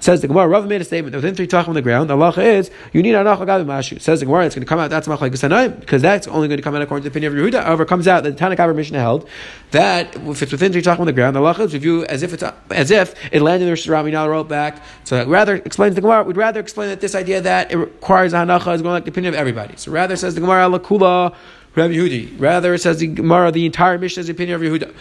Says 0.00 0.20
the 0.20 0.28
Gemara 0.28 0.48
Rava 0.48 0.66
made 0.66 0.80
a 0.80 0.84
statement 0.84 1.12
that 1.12 1.18
within 1.18 1.34
three 1.34 1.46
tvachim 1.46 1.68
on 1.68 1.74
the 1.74 1.82
ground, 1.82 2.10
the 2.10 2.16
halacha 2.16 2.44
is 2.44 2.70
you 2.92 3.02
need 3.02 3.14
hanacha 3.14 3.46
gabi 3.46 3.64
mashu. 3.64 4.00
Says 4.00 4.20
the 4.20 4.26
Gemara, 4.26 4.46
it's 4.46 4.54
going 4.54 4.64
to 4.64 4.68
come 4.68 4.78
out. 4.78 4.90
That's 4.90 5.08
machlekes 5.08 5.80
because 5.80 6.02
that's 6.02 6.26
only 6.28 6.48
going 6.48 6.58
to 6.58 6.62
come 6.62 6.74
out 6.74 6.82
according 6.82 7.04
to 7.04 7.10
the 7.10 7.12
opinion 7.12 7.36
of 7.36 7.52
Yehuda. 7.52 7.64
However, 7.64 7.84
comes 7.84 8.08
out 8.08 8.24
that 8.24 8.36
the 8.36 8.44
Tanakh 8.44 8.74
Mishnah 8.74 8.98
held 8.98 9.28
that 9.70 10.14
if 10.16 10.42
it's 10.42 10.52
within 10.52 10.72
three 10.72 10.82
talking 10.82 11.02
on 11.02 11.06
the 11.06 11.12
ground, 11.12 11.36
the 11.36 11.40
lachas 11.40 11.72
review 11.72 12.04
as 12.06 12.22
if 12.22 12.32
it's 12.32 12.42
as 12.70 12.90
if 12.90 13.14
it 13.32 13.42
landed 13.42 13.68
in 13.68 13.74
the 13.74 13.90
Rami 13.90 14.10
now 14.10 14.28
wrote 14.28 14.48
back. 14.48 14.82
So 15.04 15.26
rather 15.26 15.56
explains 15.56 15.94
the 15.94 16.00
Gemara. 16.00 16.24
We'd 16.24 16.36
rather 16.36 16.60
explain 16.60 16.88
that 16.88 17.00
this 17.00 17.14
idea 17.14 17.40
that 17.40 17.72
it 17.72 17.76
requires 17.76 18.32
a 18.32 18.36
hanacha 18.36 18.74
is 18.74 18.82
going 18.82 18.94
like 18.94 19.04
the 19.04 19.10
opinion 19.10 19.34
of 19.34 19.38
everybody. 19.38 19.74
So 19.76 19.90
rather 19.90 20.16
says 20.16 20.34
the 20.34 20.40
Gemara 20.40 20.64
lakula 20.64 21.34
Rabbi 21.76 21.92
Yehudi. 21.92 22.40
Rather, 22.40 22.72
it 22.72 22.78
says 22.80 22.98
the 23.00 23.06
Gemara, 23.06 23.52
the 23.52 23.66
entire 23.66 23.98
Mishnah 23.98 24.22
is 24.22 24.28
the 24.28 24.32
opinion 24.32 24.56
of 24.56 24.62
Yehuda. 24.62 24.94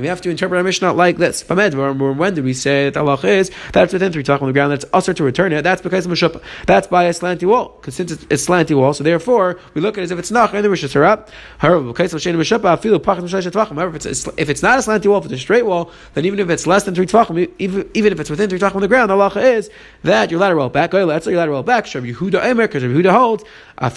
We 0.00 0.06
have 0.06 0.20
to 0.20 0.30
interpret 0.30 0.58
our 0.58 0.62
Mishnah 0.62 0.92
like 0.92 1.16
this. 1.16 1.42
When 1.48 2.34
did 2.34 2.44
we 2.44 2.54
say 2.54 2.90
that 2.90 3.00
Allah 3.00 3.18
is 3.24 3.50
that's 3.72 3.92
within 3.92 4.12
three 4.12 4.22
talking 4.22 4.44
on 4.44 4.48
the 4.48 4.52
ground 4.52 4.70
that's 4.70 4.84
usher 4.92 5.12
to 5.12 5.24
return 5.24 5.52
it? 5.52 5.62
That's 5.62 5.82
because 5.82 6.06
of 6.06 6.12
Meshuppa. 6.12 6.40
That's 6.66 6.86
by 6.86 7.04
a 7.04 7.10
slanty 7.10 7.46
wall. 7.48 7.76
Because 7.80 7.96
since 7.96 8.12
it's, 8.12 8.24
it's 8.30 8.46
slanty 8.46 8.76
wall, 8.76 8.94
so 8.94 9.02
therefore 9.02 9.58
we 9.74 9.80
look 9.80 9.98
at 9.98 10.02
it 10.02 10.04
as 10.04 10.12
if 10.12 10.20
it's 10.20 10.30
not 10.30 10.54
in 10.54 10.62
the 10.62 10.68
Rishas 10.68 10.94
Harab. 10.94 11.28
However, 11.58 11.90
if 11.90 11.98
it's 14.06 14.28
if 14.38 14.48
it's 14.48 14.62
not 14.62 14.78
a 14.78 14.82
slanty 14.82 15.06
wall, 15.08 15.18
if 15.18 15.24
it's 15.24 15.34
a 15.34 15.38
straight 15.38 15.66
wall, 15.66 15.90
then 16.14 16.24
even 16.26 16.38
if 16.38 16.48
it's 16.48 16.64
less 16.68 16.84
than 16.84 16.94
three 16.94 17.06
tvachim, 17.06 17.50
even, 17.58 17.90
even 17.94 18.12
if 18.12 18.20
it's 18.20 18.30
within 18.30 18.48
three 18.48 18.60
tvachim 18.60 18.76
on 18.76 18.82
the 18.82 18.88
ground, 18.88 19.10
Allah 19.10 19.32
is 19.34 19.68
that 20.04 20.30
you're 20.30 20.38
allowed 20.38 20.52
roll 20.52 20.68
back. 20.68 20.92
That's 20.92 21.24
to 21.24 21.36
roll 21.36 21.64
back. 21.64 21.92
Rabbi 21.92 22.12
Yehuda 22.12 22.44
Emer, 22.48 22.68
because 22.68 22.84
Rabbi 22.84 22.94
Yehuda 23.00 23.10
holds. 23.10 23.42
Because 23.76 23.94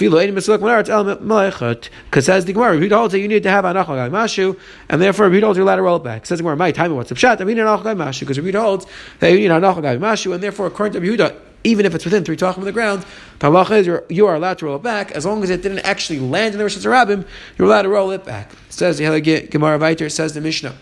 says 2.25 2.45
the 2.45 2.53
Gemara, 2.53 2.77
Rabbi 2.77 2.95
holds 2.95 3.11
that 3.11 3.19
you 3.19 3.27
need 3.27 3.43
to 3.43 3.49
have 3.49 3.65
anachal 3.65 4.09
mashu, 4.09 4.57
and 4.89 5.01
therefore 5.01 5.29
Rabbi 5.29 5.41
holds 5.41 5.59
allowed 5.59 5.75
to 5.75 5.81
roll 5.81 5.99
back. 5.99 6.25
Says 6.25 6.39
the 6.39 6.43
Gemara, 6.43 6.55
my 6.57 6.71
time 6.71 6.95
what's 6.95 7.09
the 7.09 7.15
pshat? 7.15 7.41
I 7.41 7.43
mean 7.43 7.57
anachal 7.57 7.83
mashu 7.83 8.21
because 8.21 8.39
Rabbi 8.39 8.57
holds 8.57 8.85
that 9.19 9.29
you 9.29 9.39
need 9.39 9.51
anachal 9.51 9.81
mashu, 9.99 10.33
and 10.33 10.41
therefore 10.41 10.67
according 10.67 11.01
to 11.01 11.11
Rabbi 11.11 11.35
even 11.65 11.85
if 11.85 11.95
it's 11.95 12.05
within 12.05 12.23
three 12.23 12.37
tachim 12.37 12.57
of 12.57 12.65
the 12.65 12.71
ground, 12.71 13.05
halacha 13.39 13.71
is 13.71 13.87
you're, 13.87 14.33
allowed 14.35 14.59
to 14.59 14.65
roll 14.65 14.75
it 14.75 14.83
back 14.83 15.11
as 15.11 15.25
long 15.25 15.43
as 15.43 15.49
it 15.49 15.63
didn't 15.63 15.79
actually 15.79 16.19
land 16.19 16.53
in 16.53 16.59
the 16.59 16.63
Rosh 16.63 16.77
Hashanah 16.77 17.25
You're 17.57 17.67
allowed 17.67 17.81
to 17.81 17.89
roll 17.89 18.11
it 18.11 18.23
back. 18.23 18.51
Says 18.69 18.99
the 18.99 19.47
Gemara 19.49 19.79
Viter 19.79 20.11
says 20.11 20.33
the 20.33 20.41
Mishnah. 20.41 20.75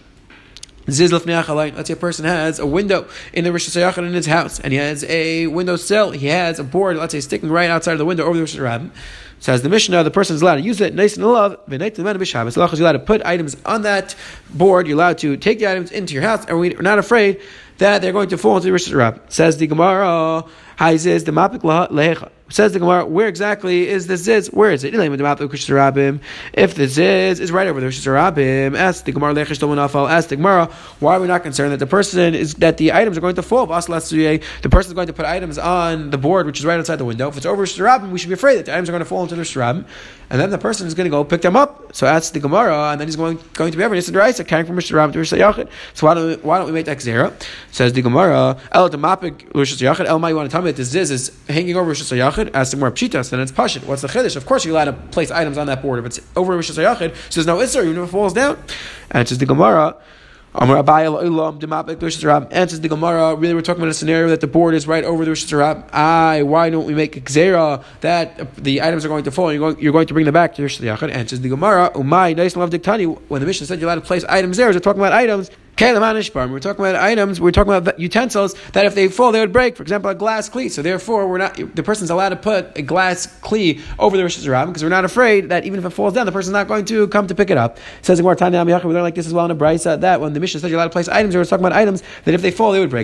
Let's 0.85 0.97
say 1.87 1.93
a 1.93 1.95
person 1.95 2.25
has 2.25 2.59
a 2.59 2.65
window 2.65 3.07
in 3.31 3.43
the 3.45 3.51
Rosh 3.51 3.69
Hashanah 3.69 4.05
in 4.05 4.13
his 4.13 4.25
house, 4.25 4.59
and 4.59 4.73
he 4.73 4.79
has 4.79 5.03
a 5.05 5.47
window 5.47 5.75
sill. 5.77 6.11
He 6.11 6.27
has 6.27 6.59
a 6.59 6.63
board, 6.63 6.97
let's 6.97 7.13
say, 7.13 7.21
sticking 7.21 7.49
right 7.49 7.69
outside 7.69 7.93
of 7.93 7.99
the 7.99 8.05
window 8.05 8.25
over 8.25 8.33
the 8.33 8.41
Rosh 8.41 8.55
Hashanah. 8.55 8.89
Says 9.39 9.61
the 9.61 9.67
Mishnah, 9.67 10.03
the 10.03 10.11
person 10.11 10.35
is 10.37 10.41
allowed 10.41 10.55
to 10.55 10.61
use 10.61 10.79
it, 10.79 10.93
nice 10.95 11.17
and 11.17 11.25
love, 11.25 11.57
bishabes, 11.67 12.55
you're 12.55 12.81
allowed 12.81 12.93
to 12.93 12.99
put 12.99 13.21
items 13.25 13.57
on 13.65 13.81
that 13.81 14.15
board, 14.53 14.87
you're 14.87 14.95
allowed 14.95 15.17
to 15.17 15.35
take 15.35 15.59
the 15.59 15.69
items 15.69 15.91
into 15.91 16.13
your 16.13 16.23
house, 16.23 16.45
and 16.45 16.57
we're 16.57 16.81
not 16.81 16.97
afraid 16.97 17.41
that 17.79 18.01
they're 18.01 18.13
going 18.13 18.29
to 18.29 18.37
fall 18.37 18.55
into 18.55 18.67
the 18.67 18.71
Rosh 18.71 18.87
Hashanah. 18.87 19.19
Says 19.29 19.57
the 19.57 19.67
Gemara, 19.67 20.45
Haizis, 20.79 21.25
the 21.25 21.33
Mapik 21.33 21.59
Lehecha. 21.59 22.29
Says 22.49 22.73
the 22.73 22.79
Gemara, 22.79 23.05
where 23.05 23.27
exactly 23.27 23.87
is 23.87 24.07
the 24.07 24.17
ziz? 24.17 24.47
Where 24.47 24.71
is 24.71 24.83
it? 24.83 24.93
If 24.93 26.75
the 26.75 26.87
ziz 26.87 27.39
is 27.39 27.51
right 27.51 27.67
over 27.67 27.79
the 27.79 27.87
Rabim, 27.87 28.77
ask 28.77 29.05
the 29.05 29.11
Gemara, 29.11 29.39
ask 29.39 30.29
the 30.29 30.35
Gemara, 30.35 30.65
why 30.99 31.15
are 31.15 31.19
we 31.19 31.27
not 31.27 31.41
concerned 31.41 31.71
that 31.71 31.79
the 31.79 31.87
person 31.87 32.35
is 32.35 32.53
that 32.55 32.77
the 32.77 32.93
items 32.93 33.17
are 33.17 33.21
going 33.21 33.35
to 33.35 33.41
fall? 33.41 33.65
The 33.65 34.69
person 34.69 34.89
is 34.89 34.93
going 34.93 35.07
to 35.07 35.13
put 35.13 35.25
items 35.25 35.57
on 35.57 36.09
the 36.11 36.17
board, 36.17 36.45
which 36.45 36.59
is 36.59 36.65
right 36.65 36.77
outside 36.77 36.97
the 36.97 37.05
window. 37.05 37.29
If 37.29 37.37
it's 37.37 37.45
over 37.45 37.65
Rabim, 37.65 38.11
we 38.11 38.19
should 38.19 38.29
be 38.29 38.35
afraid 38.35 38.57
that 38.57 38.65
the 38.65 38.73
items 38.73 38.89
are 38.89 38.91
going 38.91 38.99
to 39.03 39.05
fall 39.05 39.23
into 39.23 39.35
the 39.35 39.41
Rabim, 39.41 39.85
and 40.29 40.39
then 40.41 40.49
the 40.49 40.57
person 40.57 40.85
is 40.85 40.93
going 40.93 41.05
to 41.05 41.11
go 41.11 41.23
pick 41.23 41.41
them 41.41 41.55
up. 41.55 41.95
So 41.95 42.05
ask 42.07 42.33
the 42.33 42.39
Gemara, 42.39 42.91
and 42.91 42.99
then 42.99 43.07
he's 43.07 43.15
going 43.15 43.39
going 43.53 43.71
to 43.71 43.77
be 43.77 43.83
ever 43.83 43.95
Raisa, 43.95 44.43
carrying 44.43 44.67
from 44.67 44.75
Mr. 44.75 44.95
Rabim 44.95 45.13
to 45.13 45.19
Mr. 45.19 45.37
Yachid. 45.37 45.69
So 45.93 46.07
why 46.07 46.13
don't 46.13 46.27
we, 46.27 46.35
why 46.35 46.57
don't 46.57 46.67
we 46.67 46.73
make 46.73 46.85
that 46.87 46.97
Xera? 46.97 47.33
Says 47.71 47.93
the 47.93 48.01
Gemara, 48.01 48.57
El 48.71 48.89
Damapik 48.89 49.47
El 49.55 50.29
you 50.29 50.35
want 50.35 50.49
to 50.49 50.51
tell 50.51 50.61
me 50.61 50.71
that 50.71 50.77
the 50.77 50.83
ziz 50.83 51.09
is 51.09 51.31
hanging 51.47 51.75
over 51.75 51.91
Rishas 51.91 52.11
Yachid? 52.33 52.49
Yachid, 52.49 52.51
as 52.53 52.75
more 52.75 52.91
pshitas, 52.91 53.29
then 53.29 53.39
it's 53.39 53.51
pashit. 53.51 53.85
What's 53.85 54.01
the 54.01 54.07
chiddush? 54.07 54.35
Of 54.35 54.45
course, 54.45 54.65
you're 54.65 54.73
allowed 54.73 54.85
to 54.85 54.93
place 54.93 55.31
items 55.31 55.57
on 55.57 55.67
that 55.67 55.81
board. 55.81 55.99
If 55.99 56.05
it's 56.05 56.19
over 56.35 56.57
Rishas 56.57 56.77
Yachid, 56.77 57.15
so 57.29 57.41
there's 57.41 57.47
no 57.47 57.57
isser, 57.57 57.83
even 57.83 58.03
if 58.03 58.09
it 58.09 58.11
falls 58.11 58.33
down. 58.33 58.57
And 59.11 59.21
it's 59.21 59.29
just 59.29 59.39
the 59.39 59.45
Gemara. 59.45 59.95
Answers 60.55 60.77
the 62.79 62.87
Gemara. 62.87 63.35
Really, 63.35 63.53
we're 63.55 63.61
talking 63.61 63.81
about 63.81 63.89
a 63.89 63.93
scenario 63.93 64.27
that 64.29 64.39
the 64.39 64.45
board 64.45 64.75
is 64.75 64.85
right 64.85 65.03
over 65.03 65.25
the 65.25 65.31
Rosh 65.31 65.45
Hashanah. 65.45 65.91
I, 65.91 66.43
why 66.43 66.69
don't 66.69 66.85
we 66.85 66.93
make 66.93 67.17
a 67.17 67.21
gzera 67.21 67.83
that 68.01 68.53
the 68.55 68.83
items 68.83 69.03
are 69.03 69.07
going 69.07 69.23
to 69.23 69.31
fall 69.31 69.51
you're 69.51 69.71
going, 69.71 69.81
you're 69.81 69.91
going 69.91 70.05
to 70.05 70.13
bring 70.13 70.25
them 70.25 70.33
back 70.35 70.53
to 70.55 70.61
Rosh 70.61 70.79
Hashanah? 70.79 71.11
Answers 71.11 71.39
the 71.41 71.49
Gemara. 71.49 71.89
Umay, 71.95 72.35
nice 72.37 72.55
love 72.55 72.69
diktani. 72.69 73.19
When 73.29 73.41
the 73.41 73.47
Mishnah 73.47 73.65
said 73.65 73.79
you're 73.79 73.89
allowed 73.89 73.95
to 73.95 74.01
place 74.01 74.23
items 74.25 74.57
there, 74.57 74.67
we're 74.67 74.77
talking 74.79 75.01
about 75.01 75.13
items 75.13 75.49
we're 76.51 76.59
talking 76.59 76.85
about 76.85 76.95
items, 76.95 77.41
we're 77.41 77.51
talking 77.51 77.73
about 77.73 77.99
utensils 77.99 78.55
that 78.71 78.85
if 78.85 78.95
they 78.95 79.07
fall, 79.07 79.31
they 79.31 79.39
would 79.39 79.53
break. 79.53 79.75
For 79.75 79.83
example, 79.83 80.09
a 80.09 80.15
glass 80.15 80.49
cleat. 80.49 80.69
So 80.69 80.81
therefore, 80.81 81.27
we're 81.27 81.37
not 81.37 81.55
the 81.75 81.83
person's 81.83 82.09
allowed 82.09 82.29
to 82.29 82.35
put 82.35 82.77
a 82.77 82.81
glass 82.81 83.27
cleat 83.41 83.81
over 83.99 84.17
the 84.17 84.23
Rosh 84.23 84.37
Hashanah 84.37 84.67
because 84.67 84.83
we're 84.83 84.89
not 84.89 85.05
afraid 85.05 85.49
that 85.49 85.65
even 85.65 85.79
if 85.79 85.85
it 85.85 85.91
falls 85.91 86.13
down, 86.13 86.25
the 86.25 86.31
person's 86.31 86.53
not 86.53 86.67
going 86.67 86.85
to 86.85 87.07
come 87.09 87.27
to 87.27 87.35
pick 87.35 87.49
it 87.49 87.57
up. 87.57 87.77
It 87.99 88.05
says 88.05 88.19
in 88.19 88.25
we 88.25 88.33
learn 88.33 89.03
like 89.03 89.15
this 89.15 89.27
as 89.27 89.33
well 89.33 89.45
in 89.45 89.51
a 89.51 89.55
brisa 89.55 89.99
that 90.01 90.21
when 90.21 90.33
the 90.33 90.39
Mishnah 90.39 90.61
says 90.61 90.71
you're 90.71 90.79
allowed 90.79 90.87
to 90.87 90.91
place 90.91 91.07
items, 91.07 91.35
we're 91.35 91.45
talking 91.45 91.65
about 91.65 91.77
items 91.77 92.03
that 92.25 92.33
if 92.33 92.41
they 92.41 92.51
fall, 92.51 92.71
they 92.71 92.79
would 92.79 92.89
break. 92.89 93.03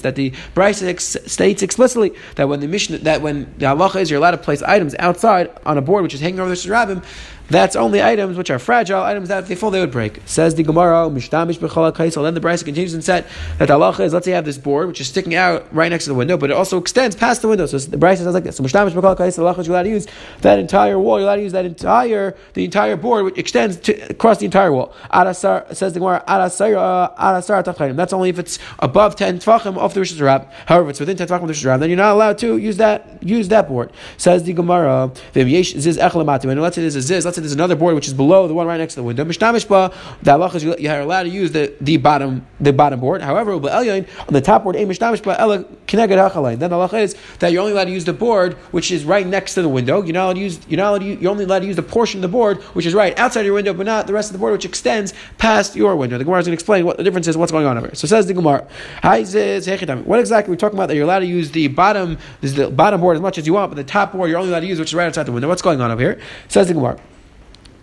That 0.00 0.14
the 0.14 0.30
brisa 0.54 1.28
states 1.28 1.62
explicitly 1.62 2.12
that 2.36 2.48
when 2.48 2.60
the 2.60 2.68
Mishnah 2.68 2.98
that 2.98 3.22
when 3.22 3.52
the 3.58 3.66
halacha 3.66 4.00
is 4.00 4.10
you're 4.10 4.18
allowed 4.18 4.32
to 4.32 4.38
place 4.38 4.62
items 4.62 4.94
outside 4.98 5.50
on 5.66 5.78
a 5.78 5.82
board 5.82 6.02
which 6.02 6.14
is 6.14 6.20
hanging 6.20 6.40
over 6.40 6.48
the 6.48 6.70
Rosh 6.70 7.02
that's 7.50 7.76
only 7.76 8.02
items 8.02 8.38
which 8.38 8.48
are 8.50 8.58
fragile, 8.58 9.02
items 9.02 9.28
that 9.28 9.42
if 9.42 9.48
they 9.48 9.54
fall, 9.56 9.70
they 9.70 9.80
would 9.80 9.90
break. 9.90 10.20
Says 10.24 10.54
the 10.54 10.62
Gemara, 10.62 11.10
Mishtamish 11.10 11.58
B'chala 11.58 11.92
Kaisel. 11.92 12.22
Then 12.22 12.34
the 12.34 12.40
Brisa 12.40 12.64
continues 12.64 12.94
and 12.94 13.04
said 13.04 13.26
that 13.58 13.66
the 13.66 13.74
halacha 13.74 14.00
is, 14.00 14.12
let's 14.12 14.24
say 14.24 14.30
you 14.30 14.36
have 14.36 14.44
this 14.44 14.56
board, 14.56 14.86
which 14.86 15.00
is 15.00 15.08
sticking 15.08 15.34
out 15.34 15.66
right 15.74 15.90
next 15.90 16.04
to 16.04 16.10
the 16.10 16.14
window, 16.14 16.36
but 16.36 16.50
it 16.50 16.52
also 16.54 16.78
extends 16.78 17.16
past 17.16 17.42
the 17.42 17.48
window. 17.48 17.66
So 17.66 17.78
the 17.78 17.96
Brisa 17.96 18.18
says 18.18 18.34
like 18.34 18.44
this. 18.44 18.56
So 18.56 18.62
Mishtamish 18.62 18.92
B'chala 18.92 19.16
Kaisel, 19.16 19.36
the 19.36 19.42
halacha 19.42 19.58
is 19.58 19.66
you're 19.66 19.74
allowed 19.74 19.82
to 19.82 19.90
use 19.90 20.06
that 20.42 20.58
entire 20.58 20.98
wall, 20.98 21.18
you're 21.18 21.26
allowed 21.26 21.36
to 21.36 21.42
use 21.42 21.52
that 21.52 21.64
entire, 21.64 22.36
the 22.54 22.64
entire 22.64 22.96
board, 22.96 23.24
which 23.24 23.36
extends 23.36 23.76
to, 23.80 23.92
across 24.10 24.38
the 24.38 24.44
entire 24.44 24.72
wall. 24.72 24.94
Adasar, 25.12 25.74
says 25.74 25.92
the 25.92 25.98
Gemara, 25.98 26.24
Adasar, 26.28 27.16
Adasar 27.16 27.64
Tachayim. 27.64 27.96
That's 27.96 28.12
only 28.12 28.28
if 28.28 28.38
it's 28.38 28.58
above 28.78 29.16
10 29.16 29.40
Tvachim 29.40 29.76
of 29.76 29.94
the 29.94 30.00
Rosh 30.00 30.12
Hashanah. 30.12 30.48
However, 30.66 30.86
if 30.86 30.90
it's 30.90 31.00
within 31.00 31.16
10 31.16 31.26
Tvachim 31.26 31.34
of 31.34 31.40
the 31.42 31.46
Rosh 31.48 31.66
Hashanah, 31.66 31.80
then 31.80 31.90
you're 31.90 31.96
not 31.96 32.12
allowed 32.12 32.38
to 32.38 32.56
use 32.58 32.76
that, 32.76 33.20
use 33.22 33.48
that 33.48 33.66
board. 33.66 33.90
Says 34.16 34.44
the 34.44 34.52
Gemara, 34.52 35.10
Ziz 35.34 35.98
Echlamatu. 35.98 36.50
And 36.50 36.60
let's 36.62 36.76
say 36.76 36.82
there's 36.82 36.96
a 36.96 37.02
Ziz, 37.02 37.24
let's 37.24 37.36
say 37.36 37.39
there's 37.40 37.52
another 37.52 37.76
board 37.76 37.94
which 37.94 38.06
is 38.06 38.14
below 38.14 38.48
the 38.48 38.54
one 38.54 38.66
right 38.66 38.78
next 38.78 38.94
to 38.94 39.00
the 39.00 39.04
window. 39.04 39.24
Mishnamish 39.24 39.68
ba, 39.68 39.92
the 40.22 40.32
halacha 40.32 40.56
is 40.56 40.64
you 40.64 40.90
are 40.90 41.00
allowed 41.00 41.24
to 41.24 41.28
use 41.28 41.52
the, 41.52 41.74
the 41.80 41.96
bottom 41.96 42.46
the 42.60 42.72
bottom 42.72 43.00
board. 43.00 43.22
However, 43.22 43.52
on 43.52 43.62
the 43.62 44.42
top 44.42 44.64
board. 44.64 44.76
Then 44.76 44.88
the 44.88 44.94
halacha 44.94 47.02
is 47.02 47.16
that 47.38 47.52
you're 47.52 47.60
only 47.60 47.72
allowed 47.72 47.84
to 47.84 47.90
use 47.90 48.04
the 48.04 48.12
board 48.12 48.54
which 48.72 48.90
is 48.90 49.04
right 49.04 49.26
next 49.26 49.54
to 49.54 49.62
the 49.62 49.68
window. 49.68 50.02
You're 50.02 50.14
not 50.14 50.24
allowed 50.24 50.34
to 50.34 50.40
use 50.40 50.60
you're 50.68 50.78
not 50.78 50.90
allowed 50.90 50.98
to 50.98 51.20
you're 51.20 51.30
only 51.30 51.44
allowed 51.44 51.60
to 51.60 51.66
use 51.66 51.76
the 51.76 51.82
portion 51.82 52.18
of 52.18 52.22
the 52.22 52.28
board 52.28 52.58
which 52.74 52.86
is 52.86 52.94
right 52.94 53.18
outside 53.18 53.44
your 53.44 53.54
window, 53.54 53.72
but 53.72 53.86
not 53.86 54.06
the 54.06 54.12
rest 54.12 54.30
of 54.30 54.32
the 54.32 54.38
board 54.38 54.52
which 54.52 54.64
extends 54.64 55.14
past 55.38 55.76
your 55.76 55.96
window. 55.96 56.18
The 56.18 56.24
Gemara 56.24 56.40
is 56.40 56.46
going 56.46 56.52
to 56.52 56.60
explain 56.60 56.84
what 56.84 56.96
the 56.96 57.02
difference 57.02 57.28
is, 57.28 57.36
what's 57.36 57.52
going 57.52 57.66
on 57.66 57.76
over 57.76 57.88
here. 57.88 57.94
So 57.94 58.06
says 58.06 58.26
the 58.26 58.34
Gemara, 58.34 58.66
what 59.02 60.20
exactly 60.20 60.52
we're 60.52 60.56
talking 60.56 60.78
about? 60.78 60.88
That 60.88 60.94
you're 60.94 61.04
allowed 61.04 61.20
to 61.20 61.26
use 61.26 61.50
the 61.50 61.68
bottom, 61.68 62.18
the 62.40 62.70
bottom 62.70 63.00
board 63.00 63.16
as 63.16 63.22
much 63.22 63.38
as 63.38 63.46
you 63.46 63.54
want, 63.54 63.70
but 63.70 63.76
the 63.76 63.84
top 63.84 64.12
board 64.12 64.30
you're 64.30 64.38
only 64.38 64.50
allowed 64.50 64.60
to 64.60 64.66
use 64.66 64.78
which 64.78 64.90
is 64.90 64.94
right 64.94 65.06
outside 65.06 65.24
the 65.24 65.32
window. 65.32 65.48
What's 65.48 65.62
going 65.62 65.80
on 65.80 65.90
over 65.90 66.00
here? 66.00 66.20
Says 66.48 66.68
the 66.68 66.74
Gemara. 66.74 67.00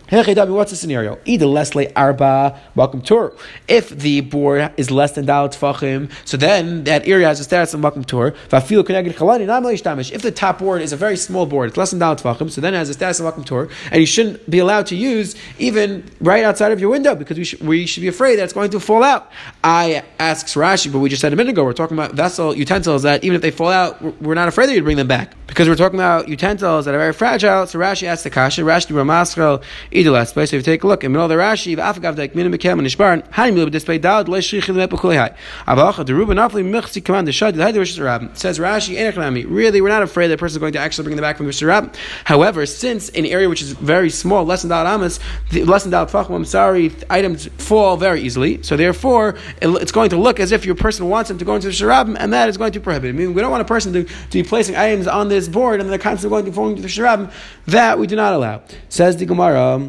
What's 0.09 0.71
the 0.71 0.77
scenario? 0.77 1.19
Either 1.25 1.45
less 1.45 1.75
Leslie 1.75 1.93
Arba, 1.93 2.57
welcome 2.75 3.01
tour. 3.01 3.33
If 3.67 3.89
the 3.89 4.21
board 4.21 4.71
is 4.77 4.89
less 4.89 5.11
than 5.11 5.25
Dalit 5.25 5.49
Fachim, 5.49 6.09
so 6.23 6.37
then 6.37 6.85
that 6.85 7.05
area 7.05 7.27
has 7.27 7.41
a 7.41 7.43
status 7.43 7.73
of 7.73 7.83
welcome 7.83 8.05
tour. 8.05 8.33
Vafil 8.47 8.85
connected 8.85 9.17
chalani 9.17 9.45
not 9.45 10.13
If 10.13 10.21
the 10.21 10.31
top 10.31 10.59
board 10.59 10.81
is 10.81 10.93
a 10.93 10.95
very 10.95 11.17
small 11.17 11.45
board, 11.45 11.67
it's 11.67 11.77
less 11.77 11.91
than 11.91 11.99
Dalit 11.99 12.21
Fachim, 12.21 12.49
so 12.49 12.61
then 12.61 12.73
it 12.73 12.77
has 12.77 12.87
a 12.87 12.93
status 12.93 13.19
of 13.19 13.25
welcome 13.25 13.43
tour, 13.43 13.67
and 13.91 13.99
you 13.99 14.05
shouldn't 14.05 14.49
be 14.49 14.59
allowed 14.59 14.85
to 14.87 14.95
use 14.95 15.35
even 15.59 16.09
right 16.21 16.45
outside 16.45 16.71
of 16.71 16.79
your 16.79 16.89
window 16.89 17.13
because 17.13 17.37
we, 17.37 17.43
sh- 17.43 17.59
we 17.59 17.85
should 17.85 17.99
be 17.99 18.07
afraid 18.07 18.37
that 18.37 18.45
it's 18.45 18.53
going 18.53 18.71
to 18.71 18.79
fall 18.79 19.03
out. 19.03 19.29
I 19.61 20.05
asks 20.19 20.53
Rashi, 20.53 20.89
but 20.89 20.99
we 20.99 21.09
just 21.09 21.19
said 21.19 21.33
a 21.33 21.35
minute 21.35 21.49
ago, 21.49 21.65
we're 21.65 21.73
talking 21.73 21.97
about 21.97 22.13
vessel 22.13 22.55
utensils 22.55 23.03
that 23.03 23.25
even 23.25 23.35
if 23.35 23.41
they 23.41 23.51
fall 23.51 23.71
out, 23.71 24.01
we're 24.21 24.35
not 24.35 24.47
afraid 24.47 24.67
that 24.67 24.73
you'd 24.73 24.85
bring 24.85 24.95
them 24.95 25.09
back 25.09 25.33
because 25.47 25.67
we're 25.67 25.75
talking 25.75 25.99
about 25.99 26.29
utensils 26.29 26.85
that 26.85 26.95
are 26.95 26.99
very 26.99 27.13
fragile. 27.13 27.67
So 27.67 27.77
Rashi 27.77 28.03
asks 28.07 28.23
the 28.23 28.29
Kasha, 28.29 28.61
Rashi 28.61 28.93
Ramaskal, 28.93 29.61
either 29.97 30.11
last 30.11 30.33
place. 30.33 30.53
If 30.53 30.59
you 30.59 30.61
take 30.61 30.83
a 30.83 30.87
look 30.87 31.03
in 31.03 31.11
the 31.11 31.17
middle 31.17 31.25
of 31.25 31.29
the 31.29 31.43
Rashi, 31.43 31.75
Afagav 31.75 32.15
Dek 32.15 32.35
Minim 32.35 32.53
Bekem 32.53 32.73
and 32.73 32.87
Ishbaran, 32.87 33.27
Hani 33.31 33.53
Milu 33.53 33.71
Display 33.71 33.97
Dad 33.97 34.29
Le 34.29 34.39
Shrichil 34.39 34.75
Mepukuli 34.75 35.17
Hai. 35.17 35.35
Avacha 35.67 36.05
the 36.05 36.13
Ruben 36.13 36.37
Afli 36.37 36.63
Michzi 36.63 37.03
Command 37.03 37.27
the 37.27 37.31
Shad 37.31 37.55
the 37.55 37.63
Haider 37.63 37.77
Rosh 37.77 37.97
Rab 37.97 38.37
says 38.37 38.59
Rashi 38.59 38.95
Enechnami. 38.95 39.45
Really, 39.47 39.81
we're 39.81 39.89
not 39.89 40.03
afraid 40.03 40.27
that 40.27 40.35
the 40.35 40.39
person 40.39 40.57
is 40.57 40.59
going 40.59 40.73
to 40.73 40.79
actually 40.79 41.05
bring 41.05 41.15
them 41.15 41.23
back 41.23 41.37
from 41.37 41.45
the 41.45 41.49
Rosh 41.49 41.63
Rab. 41.63 41.95
However, 42.25 42.65
since 42.65 43.09
an 43.09 43.25
area 43.25 43.49
which 43.49 43.61
is 43.61 43.71
very 43.71 44.09
small, 44.09 44.45
less 44.45 44.61
than 44.61 44.69
Dal 44.69 44.85
Amas, 44.85 45.19
less 45.51 45.83
than 45.83 45.91
Dal 45.91 46.05
Tvachim, 46.05 46.35
I'm 46.35 46.45
sorry, 46.45 46.91
items 47.09 47.47
fall 47.57 47.97
very 47.97 48.21
easily. 48.21 48.61
So 48.63 48.77
therefore, 48.77 49.35
it's 49.61 49.91
going 49.91 50.11
to 50.11 50.17
look 50.17 50.39
as 50.39 50.51
if 50.51 50.65
your 50.65 50.75
person 50.75 51.09
wants 51.09 51.29
them 51.29 51.37
to 51.39 51.45
go 51.45 51.55
into 51.55 51.67
the 51.67 51.73
Sharab, 51.73 52.15
and 52.19 52.31
that 52.33 52.49
is 52.49 52.57
going 52.57 52.71
to 52.73 52.79
prohibit. 52.79 53.09
I 53.09 53.17
mean, 53.17 53.33
we 53.33 53.41
don't 53.41 53.51
want 53.51 53.61
a 53.61 53.65
person 53.65 53.93
to, 53.93 54.03
to 54.03 54.29
be 54.31 54.43
placing 54.43 54.75
items 54.75 55.07
on 55.07 55.29
this 55.29 55.47
board 55.47 55.79
and 55.81 55.89
they're 55.89 55.97
constantly 55.97 56.35
going 56.35 56.45
to 56.45 56.51
fall 56.51 56.69
into 56.69 56.81
the 56.81 56.87
Sharab. 56.87 57.31
That 57.65 57.99
we 57.99 58.07
do 58.07 58.15
not 58.15 58.33
allow. 58.33 58.61
Says 58.89 59.17
the 59.17 59.25
Gemara. 59.25 59.86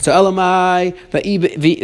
So 0.00 0.12
Elamai, 0.12 0.94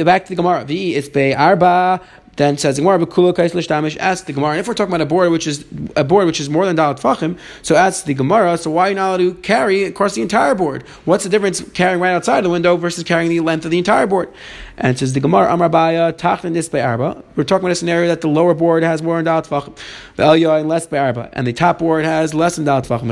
back 0.05 0.25
to 0.25 0.29
the 0.31 0.37
Gemara. 0.37 0.65
V 0.65 1.01
Be 1.01 1.35
Arba. 1.35 2.01
Then 2.37 2.59
says 2.59 2.79
Gemara, 2.79 2.99
"Bekula 2.99 3.35
kais 3.35 3.55
l'shtamish." 3.55 3.97
Ask 3.99 4.27
the 4.27 4.35
Gemara, 4.35 4.51
and 4.51 4.61
if 4.61 4.69
we're 4.69 4.75
talking 4.75 4.93
about 4.93 5.01
a 5.01 5.07
board 5.07 5.31
which 5.31 5.47
is 5.47 5.65
a 5.97 6.05
board 6.05 6.27
which 6.27 6.39
is 6.39 6.51
more 6.51 6.67
than 6.67 6.77
dalat 6.77 7.01
fachim, 7.01 7.39
so 7.63 7.77
ask 7.77 8.05
the 8.05 8.13
Gemara, 8.13 8.59
so 8.59 8.71
why 8.71 8.93
not 8.93 9.17
to 9.17 9.33
carry 9.37 9.85
across 9.85 10.17
the 10.17 10.21
entire 10.21 10.55
board? 10.55 10.83
What's 11.07 11.25
the 11.25 11.31
difference 11.31 11.63
carrying 11.73 11.99
right 11.99 12.13
outside 12.13 12.45
the 12.45 12.51
window 12.51 12.77
versus 12.77 13.05
carrying 13.05 13.31
the 13.31 13.41
length 13.41 13.65
of 13.65 13.71
the 13.71 13.79
entire 13.79 14.07
board? 14.07 14.29
And 14.77 14.95
it 14.95 14.99
says 14.99 15.15
the 15.15 15.21
Gemara, 15.21 15.51
Amar 15.51 15.71
Baya, 15.71 16.13
Tachin 16.13 16.53
this 16.53 16.69
Arba. 16.75 17.25
We're 17.37 17.45
talking 17.45 17.65
about 17.65 17.73
a 17.73 17.77
scenario 17.77 18.09
that 18.09 18.21
the 18.21 18.29
lower 18.29 18.53
board 18.53 18.83
has 18.83 19.03
more 19.03 19.17
than 19.23 19.25
dalat 19.25 19.49
fachim, 19.49 19.75
the 20.17 20.25
Elyoy 20.25 20.67
less 20.67 20.87
by 20.87 20.99
Arba, 20.99 21.31
and 21.33 21.47
the 21.47 21.55
top 21.55 21.79
board 21.79 22.05
has 22.05 22.35
less 22.35 22.57
than 22.57 22.67
dalat 22.67 22.87
fachim. 22.87 23.09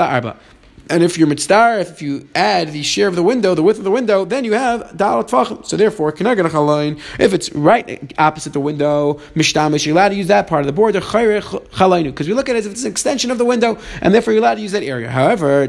Arba. 0.00 0.36
And 0.90 1.02
if 1.02 1.18
you're 1.18 1.26
mitzvah, 1.26 1.80
if 1.80 2.00
you 2.00 2.28
add 2.34 2.72
the 2.72 2.82
share 2.82 3.08
of 3.08 3.14
the 3.14 3.22
window, 3.22 3.54
the 3.54 3.62
width 3.62 3.78
of 3.78 3.84
the 3.84 3.90
window, 3.90 4.24
then 4.24 4.44
you 4.44 4.54
have 4.54 4.96
dal 4.96 5.22
tvachim. 5.24 5.64
So 5.66 5.76
therefore, 5.76 6.14
if 6.18 7.32
it's 7.34 7.52
right 7.52 8.14
opposite 8.18 8.52
the 8.52 8.60
window, 8.60 9.20
mishtamish, 9.34 9.84
you're 9.84 9.94
allowed 9.94 10.10
to 10.10 10.14
use 10.14 10.28
that 10.28 10.46
part 10.46 10.60
of 10.62 10.66
the 10.66 10.72
board, 10.72 10.94
because 10.94 12.26
we 12.28 12.34
look 12.34 12.48
at 12.48 12.56
it 12.56 12.60
as 12.60 12.66
if 12.66 12.72
it's 12.72 12.84
an 12.84 12.90
extension 12.90 13.30
of 13.30 13.38
the 13.38 13.44
window, 13.44 13.78
and 14.00 14.14
therefore 14.14 14.32
you're 14.32 14.42
allowed 14.42 14.56
to 14.56 14.62
use 14.62 14.72
that 14.72 14.82
area. 14.82 15.10
However. 15.10 15.68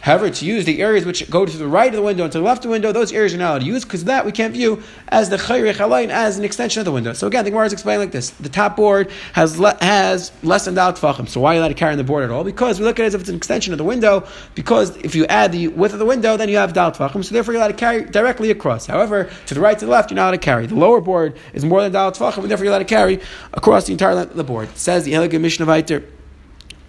However, 0.00 0.30
to 0.30 0.44
use 0.44 0.64
the 0.64 0.82
areas 0.82 1.04
which 1.04 1.30
go 1.30 1.46
to 1.46 1.56
the 1.56 1.66
right 1.66 1.88
of 1.88 1.94
the 1.94 2.02
window 2.02 2.24
and 2.24 2.32
to 2.32 2.38
the 2.38 2.44
left 2.44 2.58
of 2.58 2.62
the 2.64 2.70
window, 2.70 2.92
those 2.92 3.12
areas 3.12 3.32
are 3.34 3.38
not 3.38 3.50
allowed 3.50 3.60
to 3.60 3.66
use 3.66 3.84
because 3.84 4.04
that 4.04 4.24
we 4.26 4.32
can't 4.32 4.52
view 4.52 4.82
as 5.08 5.30
the 5.30 5.36
chayre 5.36 6.10
as 6.10 6.38
an 6.38 6.44
extension 6.44 6.80
of 6.80 6.84
the 6.84 6.92
window. 6.92 7.12
So 7.12 7.26
again, 7.26 7.44
the 7.44 7.50
Gemara 7.50 7.66
is 7.66 7.72
explaining 7.72 8.00
like 8.00 8.12
this: 8.12 8.30
the 8.30 8.48
top 8.48 8.76
board 8.76 9.10
has 9.34 9.58
le- 9.58 9.76
has 9.80 10.32
less 10.42 10.64
than 10.64 10.74
dal 10.74 10.92
tefachim. 10.92 11.28
So 11.28 11.40
why 11.40 11.52
are 11.52 11.54
you 11.54 11.60
allowed 11.60 11.68
to 11.68 11.74
carry 11.74 11.92
on 11.92 11.98
the 11.98 12.04
board 12.04 12.24
at 12.24 12.30
all? 12.30 12.42
Because 12.44 12.80
we 12.80 12.84
look 12.84 12.98
at 12.98 13.04
it 13.04 13.06
as 13.06 13.14
if 13.14 13.20
it's 13.20 13.30
an 13.30 13.35
extension 13.36 13.72
of 13.72 13.78
the 13.78 13.84
window. 13.84 14.26
Because 14.54 14.96
if 14.98 15.14
you 15.14 15.26
add 15.26 15.52
the 15.52 15.68
width 15.68 15.92
of 15.92 15.98
the 15.98 16.06
window, 16.06 16.36
then 16.36 16.48
you 16.48 16.56
have 16.56 16.72
dal 16.72 16.92
tefachim. 16.92 17.24
So 17.24 17.34
therefore, 17.34 17.54
you're 17.54 17.62
allowed 17.62 17.68
to 17.68 17.74
carry 17.74 18.04
directly 18.04 18.50
across. 18.50 18.86
However, 18.86 19.30
to 19.46 19.54
the 19.54 19.60
right 19.60 19.78
to 19.78 19.84
the 19.84 19.90
left, 19.90 20.10
you're 20.10 20.16
not 20.16 20.24
allowed 20.24 20.32
to 20.32 20.38
carry. 20.38 20.66
The 20.66 20.74
lower 20.74 21.00
board 21.00 21.36
is 21.52 21.64
more 21.64 21.82
than 21.82 21.92
dal 21.92 22.12
tefachim, 22.12 22.38
and 22.38 22.50
therefore 22.50 22.64
you're 22.64 22.72
allowed 22.72 22.80
to 22.80 22.84
carry 22.84 23.20
across 23.52 23.86
the 23.86 23.92
entire 23.92 24.14
length 24.14 24.30
of 24.32 24.36
the 24.36 24.44
board. 24.44 24.68
It 24.68 24.78
says 24.78 25.04
the 25.04 25.14
Elegant 25.14 25.42
Mishnah 25.42 25.64
of 25.64 25.68
Viter. 25.68 26.04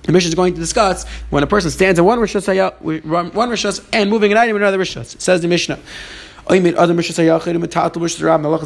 The 0.03 0.13
Mishnah 0.13 0.29
is 0.29 0.35
going 0.35 0.53
to 0.53 0.59
discuss 0.59 1.05
when 1.29 1.43
a 1.43 1.47
person 1.47 1.69
stands 1.69 1.99
in 1.99 2.05
one 2.05 2.19
rishos, 2.19 2.47
one 2.81 3.49
rishos, 3.49 3.85
and 3.91 4.09
moving 4.09 4.31
an 4.31 4.37
item 4.37 4.55
in 4.55 4.61
another 4.61 4.77
rishos. 4.77 5.13
It 5.13 5.21
says 5.21 5.41
the 5.41 5.49
Mishnah. 5.49 5.79
A 6.49 6.61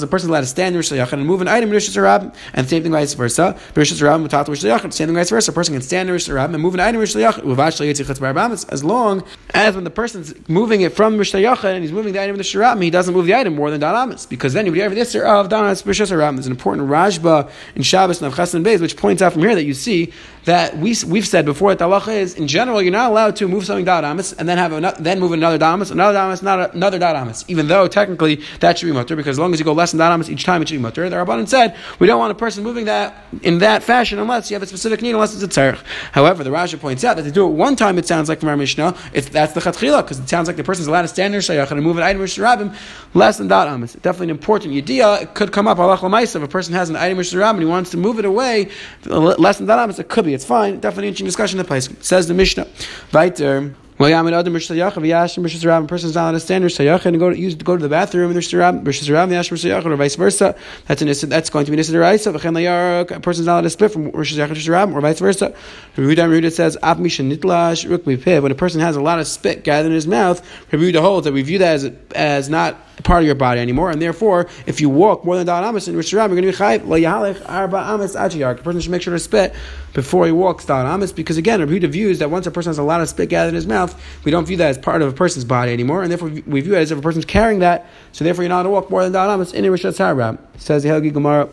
person 0.08 0.30
allowed 0.30 0.41
to 0.41 0.46
stand 0.46 0.76
in 0.76 0.82
Yachid 0.82 1.13
and 1.13 1.26
move 1.26 1.41
an 1.41 1.48
item 1.48 1.72
in 1.72 1.76
Rabim, 1.76 2.32
and 2.54 2.70
same 2.70 2.84
thing 2.84 2.91
vice 2.91 3.15
versa. 3.15 3.58
Rishas 3.74 4.00
Rabim 4.02 4.28
Matatul 4.28 4.50
Rishas 4.50 4.78
Yachid, 4.78 4.94
same 4.94 5.08
thing 5.08 5.15
vice 5.15 5.32
versa. 5.32 5.50
A 5.52 5.54
person 5.54 5.74
can 5.74 5.82
stand 5.82 6.10
in 6.10 6.15
Rabim 6.15 6.54
and 6.54 6.62
move 6.62 6.76
an 6.76 6.80
item 6.80 7.02
in 7.02 7.08
Rishas 7.08 7.20
Yachid 7.20 8.72
as 8.72 8.84
long 8.84 9.24
as 9.54 9.76
when 9.76 9.84
the 9.84 9.89
person's 9.89 10.34
moving 10.48 10.82
it 10.82 10.94
from 10.94 11.17
Rishas 11.17 11.41
Yachid 11.41 11.74
and 11.74 11.84
he's 11.84 11.91
moving 11.91 12.13
the 12.13 12.22
item 12.22 12.36
in 12.36 12.38
the 12.38 12.44
Rabim, 12.44 12.84
he 12.84 12.91
doesn't 12.91 13.13
move 13.13 13.26
the 13.26 13.34
item 13.34 13.56
more 13.56 13.72
than 13.72 13.82
Danamis, 13.82 14.30
because 14.30 14.54
then 14.54 14.65
you 14.65 14.72
would 14.72 14.82
have 14.82 14.91
the 14.91 14.98
this 14.98 15.15
of 15.15 15.50
Danamis 15.50 15.84
Rishas 15.84 16.12
Rabim. 16.12 16.36
There's 16.36 16.46
an 16.46 16.52
important 16.52 16.88
Rashba 16.88 17.50
in 17.76 17.82
Shabbos 17.82 18.22
and 18.22 18.32
Avchas 18.32 18.54
and 18.54 18.65
Beis 18.65 18.80
which 18.80 18.96
points 18.96 19.22
out 19.22 19.34
from 19.34 19.41
here 19.41 19.56
that 19.56 19.63
you 19.63 19.74
see 19.74 20.13
that 20.45 20.77
we 20.77 20.95
we've 21.08 21.27
said 21.27 21.45
before 21.45 21.73
that 21.73 21.80
the 21.80 21.86
halacha 21.86 22.15
is 22.15 22.36
in 22.36 22.47
general 22.47 22.82
you're 22.82 22.91
not 22.91 23.12
allowed 23.12 23.36
to 23.36 23.47
move 23.47 23.65
something 23.65 23.86
da'amis 23.86 24.36
and 24.38 24.49
then 24.49 24.58
have 24.58 24.73
a, 24.73 24.95
then 24.99 25.19
move 25.19 25.32
another 25.32 25.60
da'amis, 25.60 25.91
another 25.91 26.17
da'amis, 26.17 26.41
not 26.41 26.73
another 26.73 26.99
da'amis, 26.99 27.45
even 27.47 27.67
though 27.67 27.88
technically 27.88 28.41
that 28.60 28.77
should 28.77 28.88
be 28.88 28.91
mutter 28.91 29.15
because 29.15 29.36
as 29.36 29.39
long 29.39 29.54
as 29.54 29.60
you 29.60 29.65
go 29.65 29.73
less 29.73 29.91
than 29.91 29.99
da'amis 29.99 30.30
each 30.30 30.43
time 30.43 30.62
it 30.62 30.69
should 30.69 30.75
be 30.75 30.82
mutter. 30.82 31.08
The 31.10 31.15
Rabbanan 31.15 31.47
said 31.47 31.75
we 31.99 32.08
don't 32.08 32.19
want 32.19 32.32
a 32.32 32.36
person 32.36 32.63
moving 32.63 32.86
that 32.86 33.23
in 33.43 33.60
that 33.60 33.84
fashion 33.84 34.17
unless 34.17 34.49
you 34.49 34.56
have 34.56 34.63
a 34.63 34.67
specific 34.67 35.01
need, 35.01 35.12
unless 35.12 35.34
it's 35.34 35.43
a 35.43 35.47
tzarech. 35.47 35.84
However, 36.12 36.43
the 36.43 36.49
Rashi 36.49 36.80
points 36.80 37.04
out 37.04 37.17
that 37.17 37.23
to 37.23 37.32
do 37.32 37.45
it 37.45 37.51
one 37.51 37.75
time 37.75 37.99
it 37.99 38.08
sounds 38.08 38.27
like 38.27 38.39
from 38.39 38.49
our 38.49 38.58
Mishnah, 38.58 38.97
it's, 39.13 39.30
that's 39.30 39.54
the 39.54 39.62
chatchila 39.62 40.04
because 40.04 40.19
it 40.19 40.27
sounds 40.27 40.47
like 40.47 40.58
the 40.58 40.63
person 40.63 40.82
is 40.82 40.88
allowed 40.88 41.04
to 41.04 41.08
stand 41.08 41.34
there 41.34 41.41
shayach 41.41 41.69
and 41.71 41.82
move 41.84 41.97
an 41.97 42.04
item 42.04 42.21
rabim 42.21 42.75
less 43.13 43.38
than 43.38 43.47
da'amis. 43.47 44.01
Definitely 44.01 44.27
an 44.27 44.32
important 44.32 44.73
idea. 44.73 45.21
It 45.21 45.36
could 45.36 45.51
come 45.51 45.67
up 45.67 45.77
halach 45.77 46.36
if 46.36 46.41
a 46.41 46.47
person 46.47 46.73
has 46.73 46.89
an 46.89 46.95
item 46.95 47.19
rabim 47.19 47.49
and 47.51 47.60
he 47.60 47.65
wants 47.65 47.91
to 47.91 47.97
move 47.97 48.17
it 48.17 48.25
away 48.25 48.69
less 49.06 49.60
than 49.60 49.67
da'amis. 49.67 49.99
It 49.99 50.10
could 50.10 50.25
be. 50.25 50.31
It's 50.34 50.46
fine. 50.46 50.80
Definitely 50.80 51.10
interesting 51.10 51.26
discussion 51.26 51.60
in 51.60 51.63
the 51.63 51.67
place. 51.67 51.89
Says 52.02 52.28
the 52.28 52.34
Mishnah. 52.34 52.67
Weiter. 53.13 53.76
Well, 54.02 54.10
yeah, 54.10 54.17
I'm 54.17 54.26
an 54.26 54.34
other 54.34 54.50
Mishra 54.50 54.76
Yachav, 54.76 54.94
Yashim, 54.94 55.44
Mishra 55.44 55.70
Rab, 55.70 55.84
a 55.84 55.88
person's 55.88 56.15
not 56.15 56.30
on 56.30 56.34
a 56.34 56.39
standard 56.39 56.72
Sayach, 56.72 57.06
and 57.06 57.20
go 57.20 57.30
to, 57.30 57.38
use, 57.38 57.54
go 57.54 57.78
to 57.78 57.84
the 57.84 57.88
bathroom, 57.88 58.32
and 58.32 58.36
Mishra 58.36 58.58
Rab, 58.58 58.84
Mishra 58.84 59.13
Rab, 59.13 59.30
Yashim, 59.30 59.52
Mishra 59.52 59.70
Yachav, 59.70 59.86
or 59.86 59.96
vice 59.96 60.15
versa. 60.15 60.56
That's, 60.88 61.04
an, 61.04 61.30
that's 61.30 61.52
going 61.52 61.65
to 61.65 61.72
be 61.72 61.78
Nisa 61.78 61.91
Deraisa, 61.91 62.34
V'chen 62.34 62.56
Layarok, 62.56 63.12
a 63.12 63.20
person's 63.20 63.46
not 63.46 63.54
allowed 63.54 63.62
to 63.62 63.70
split 63.70 63.91
from 63.91 64.06
Mishra 64.06 64.39
Yachav, 64.39 64.50
Mishra 64.50 64.72
Rab, 64.72 64.91
or 64.96 65.02
vice 65.02 65.20
versa. 65.20 65.54
Rabbi 65.98 66.15
Yehuda 66.15 66.52
says, 66.52 66.80
Ap 66.82 66.98
Misha 66.98 67.22
Nitlash, 67.22 67.88
Ruk 67.88 68.41
when 68.41 68.52
a 68.52 68.56
person 68.56 68.82
has 68.82 68.96
a 68.96 69.02
lot 69.02 69.20
of 69.20 69.28
spit 69.28 69.63
gathered 69.63 69.89
in 69.89 69.94
his 69.94 70.08
mouth, 70.08 70.41
Yehuda 70.72 71.00
holds 71.00 71.26
that 71.26 71.34
we 71.34 71.44
view 71.44 71.60
that 71.60 71.76
as, 71.76 71.91
as 72.15 72.50
not 72.50 72.80
part 73.04 73.22
of 73.22 73.28
your 73.28 73.36
body 73.36 73.60
anymore, 73.60 73.91
and 73.91 74.02
therefore, 74.02 74.48
if 74.65 74.82
you 74.82 74.89
walk 74.89 75.26
more 75.26 75.36
than 75.36 75.46
Dal 75.46 75.63
Amis 75.63 75.88
in 75.88 75.96
Rosh 75.96 76.12
you're 76.12 76.28
going 76.28 76.41
to 76.41 76.48
be 76.48 76.52
Chayiv, 76.52 76.88
La 76.88 76.96
Yahalech, 76.96 77.48
Arba 77.48 77.78
Amis, 77.78 78.15
Achiyark. 78.15 78.58
The 78.58 78.63
person 78.63 78.82
should 78.82 78.91
make 78.91 79.04
sure 79.04 79.13
to 79.13 79.20
spit 79.20 79.54
before 79.93 80.25
he 80.25 80.32
walks 80.32 80.65
Dal 80.65 80.86
Amis, 80.86 81.12
because 81.12 81.38
again, 81.38 81.60
Rabbi 81.60 81.86
views 81.88 82.19
that 82.19 82.32
once 82.32 82.47
a 82.47 82.51
person 82.51 82.69
has 82.69 82.77
a 82.77 82.84
lot 82.84 83.01
of 83.01 83.10
spit 83.10 83.30
gathered 83.30 83.49
in 83.49 83.56
his 83.56 83.67
mouth, 83.67 83.99
we 84.23 84.32
don't 84.32 84.45
view 84.45 84.58
that 84.58 84.69
as 84.69 84.77
part 84.77 85.01
of 85.01 85.10
a 85.10 85.13
person's 85.13 85.45
body 85.45 85.71
anymore, 85.73 86.01
and 86.04 86.12
therefore 86.12 86.30
we 86.45 86.62
view 86.62 86.75
it 86.75 86.80
as 86.80 86.91
if 86.91 86.97
a 86.97 87.01
person's 87.01 87.25
carrying 87.25 87.60
that, 87.60 87.88
so 88.12 88.23
therefore 88.23 88.43
you're 88.43 88.49
not 88.49 88.63
going 88.63 88.65
to 88.65 88.71
walk 88.71 88.89
more 88.89 89.04
than 89.04 89.12
Dal 89.12 89.30
Amis 89.30 89.54
in 89.54 89.69
Rosh 89.69 89.86
Hashanah. 89.86 90.38
Says 90.58 90.84
the 90.84 90.89
Helgi 90.89 91.12
Gemara. 91.12 91.49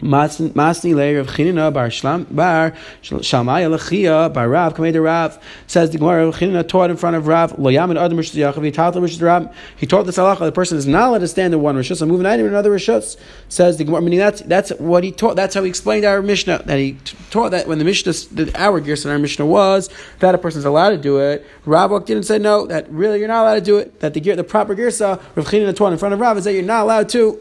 Masni 0.00 0.94
layer 0.94 1.18
of 1.18 1.28
Chinina 1.28 1.72
bar 1.72 1.88
Shlam 1.88 2.26
bar 2.34 2.72
Shalmaya 3.02 3.74
Lechia 3.74 4.32
bar 4.32 4.48
Rav 4.48 4.74
Kamei 4.74 5.02
Rav 5.02 5.42
says 5.66 5.90
the 5.90 5.98
Gemara 5.98 6.30
Chinina 6.32 6.66
taught 6.68 6.90
in 6.90 6.96
front 6.96 7.16
of 7.16 7.26
Rav 7.26 7.58
Lo 7.58 7.70
Adam 7.70 7.96
Rishus 7.96 8.34
Yachav 8.34 8.62
he 8.62 8.70
taught 8.70 8.92
the 8.92 9.00
Rishus 9.00 9.22
Rav 9.22 9.54
he 9.76 9.86
taught 9.86 10.04
this 10.04 10.18
halacha 10.18 10.40
the 10.40 10.52
person 10.52 10.76
is 10.76 10.86
not 10.86 11.08
allowed 11.08 11.18
to 11.18 11.28
stand 11.28 11.54
in 11.54 11.62
one 11.62 11.76
Rishus 11.76 12.02
and 12.02 12.10
move 12.10 12.20
an 12.20 12.26
item 12.26 12.46
in 12.46 12.52
another 12.52 12.70
Rishus 12.70 13.16
says 13.48 13.78
the 13.78 13.84
Gemara 13.84 14.02
meaning 14.02 14.18
that's 14.18 14.42
that's 14.42 14.70
what 14.72 15.02
he 15.02 15.12
taught 15.12 15.34
that's 15.34 15.54
how 15.54 15.62
he 15.62 15.68
explained 15.70 16.04
our 16.04 16.20
Mishnah 16.20 16.62
that 16.66 16.78
he 16.78 16.98
taught 17.30 17.50
that 17.52 17.66
when 17.66 17.78
the 17.78 17.84
Mishnah 17.84 18.12
the 18.32 18.52
our 18.60 18.80
Gerson 18.80 19.10
our 19.10 19.18
Mishnah 19.18 19.46
was 19.46 19.88
that 20.18 20.34
a 20.34 20.38
person 20.38 20.58
is 20.58 20.64
allowed 20.66 20.90
to 20.90 20.98
do 20.98 21.18
it. 21.18 21.46
Rav 21.64 21.90
walked 21.90 22.10
in 22.10 22.18
and 22.18 22.26
said 22.26 22.42
no 22.42 22.66
that 22.66 22.90
really 22.90 23.18
you're 23.18 23.28
not 23.28 23.42
allowed 23.42 23.54
to 23.54 23.60
do 23.62 23.78
it 23.78 24.00
that 24.00 24.12
the 24.12 24.20
the 24.20 24.44
proper 24.44 24.76
Gersa 24.76 25.22
Rav 25.34 25.46
Chinina 25.46 25.74
taught 25.74 25.92
in 25.92 25.98
front 25.98 26.12
of 26.12 26.20
Rav 26.20 26.36
is 26.36 26.44
that 26.44 26.52
you're 26.52 26.62
not 26.62 26.82
allowed 26.82 27.08
to 27.10 27.40